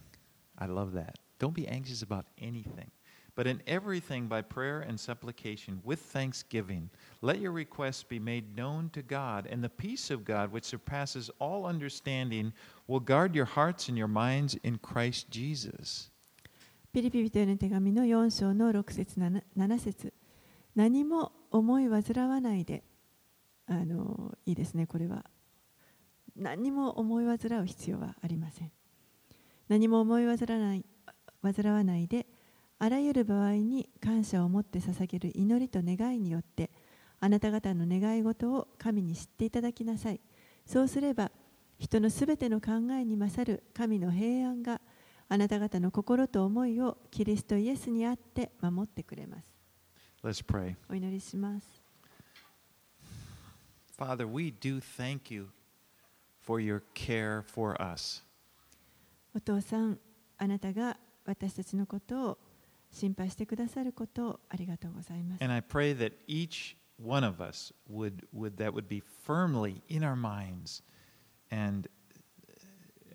[0.58, 1.18] I love that.
[1.40, 2.92] Don't be anxious about anything,
[3.36, 6.90] But in everything by prayer and supplication with thanksgiving,
[7.22, 11.30] let your requests be made known to God, and the peace of God, which surpasses
[11.40, 12.54] all understanding,
[12.88, 16.12] will guard your hearts and your minds in Christ Jesus.
[16.94, 20.14] ピリピ人への手紙の4章の6節7 7節
[20.78, 22.86] 何も思い煩わないで
[23.68, 25.26] あのいいですねこれは
[26.37, 28.73] 何も思い煩う必要はありません。
[29.69, 30.85] 何も思い煩わない
[31.43, 32.27] 煩わないで
[32.79, 36.71] あらゆる場合に感謝を持って捧げる祈りと願いによって
[37.21, 40.21] あなた方の願い事を神に知っていただきなさい。
[40.67, 41.31] そうすれば
[41.79, 44.81] 人のすべての考えに勝る神の平安が
[45.29, 49.47] あなた方の心と思いをキリストイエスにあって守ってくれます。
[50.23, 50.77] Let's pray.
[50.89, 51.83] お祈りします。
[53.99, 55.49] Father, we do thank you
[56.50, 58.24] for your care for us.
[59.36, 60.00] お父さん
[60.38, 62.38] あなたが私たちのことを
[62.92, 70.04] 心配してくださることをありがとうございます And I pray that each one of us would, would that would be firmly in
[70.04, 70.82] our minds
[71.52, 71.90] and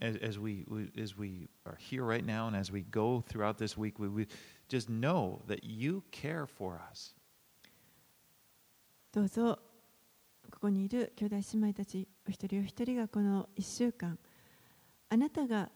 [0.03, 3.57] as, as we we- as we are here right now and as we go throughout
[3.59, 4.29] this week we would
[4.69, 7.15] just know that you care for us
[9.13, 9.59] どうぞ
[10.51, 14.18] ここにいる兄弟姉妹たち お一人お一人がこの1週間
[15.10, 15.70] あなたが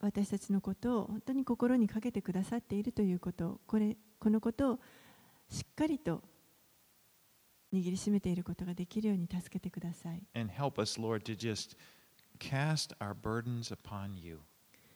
[0.00, 4.78] 私たちのことを本当に心にかけてくださっているということこれこのことを
[5.48, 6.22] しっかりと
[7.72, 10.22] 握りしめていることができるように助けてください。
[10.34, 11.76] And help us Lord to just
[12.38, 14.40] cast our burdens upon you.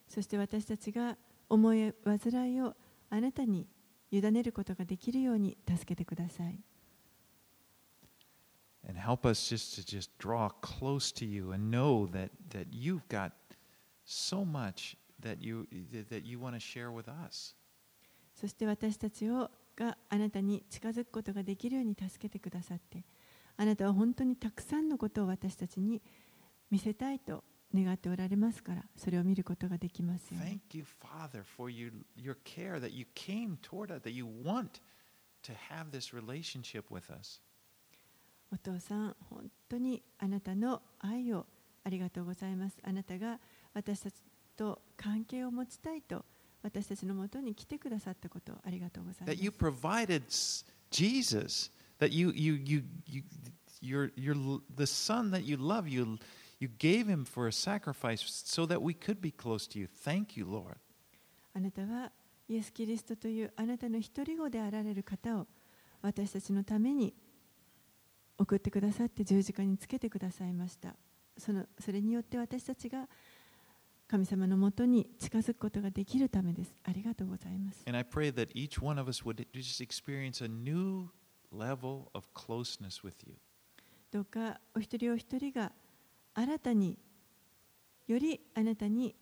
[0.09, 1.17] そして私たちが
[1.49, 2.75] 思い煩いを
[3.11, 3.67] あなたに
[4.11, 6.59] 委ねることができるように助けてください
[8.88, 13.08] and help us just to just draw close to you and know that that you've
[13.08, 13.32] got
[14.06, 15.68] so much that you
[16.10, 17.56] that you want to share with us
[18.36, 23.06] そして私たちをがあなたに近づくことができるように助けてくださって
[23.58, 26.02] あなたは本当にたくさんのことを私たちに
[26.70, 34.82] 見せたいと願っておられますからそれを見ることができますように Thank you, Father, for your, your care that you came toward us, that you want
[35.44, 37.42] to have this relationship with us.
[38.53, 41.47] お父さん本当にあなたの愛を
[41.85, 43.39] ありがとうございますあなたが
[43.75, 44.15] 私たち
[44.57, 46.25] と関係を持ちたいと
[46.63, 50.23] 私たちのもとに来てくださったことをありがとうございま That you す provided
[50.91, 51.71] Jesus,
[52.01, 53.23] that you, you, you, you,
[53.81, 56.19] your, your, the Son that you love, you,
[56.59, 59.87] you gave him for a sacrifice so that we could be close to you.
[59.87, 60.79] Thank you, Lord.
[61.55, 62.11] あなたは
[62.49, 65.47] イエス・キリストというあなたの一人子であられる方を
[66.03, 67.15] 私たちのために
[68.39, 70.95] 送ってくださって十字架につけてくださいました。
[71.37, 73.09] そのそれによって私たちが
[74.07, 76.73] 神様のもとに近づくことができるためです。
[76.85, 77.83] ありがとうございます。
[77.87, 81.09] And I pray that each one of us would just experience a new
[81.53, 83.37] level of closeness with you.
[84.11, 85.73] どうかお一人お一人が
[86.35, 86.99] 新たに
[88.07, 89.15] よりあなたに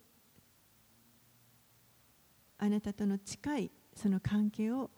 [2.58, 4.90] あなたとの近いその関係を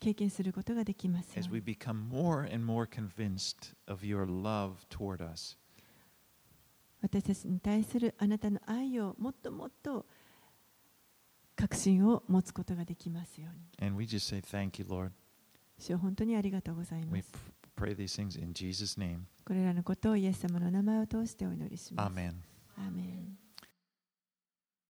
[0.00, 1.42] 経験することができますよ。
[7.02, 10.06] 私たちに対するあなたの愛をもっともっと
[11.54, 13.60] 確信を持つことができますように。
[15.78, 17.32] 主を本当にありとうござます。
[19.44, 22.06] これらのことをイエス様の名前を通してお祈りします。
[22.76, 23.49] ア。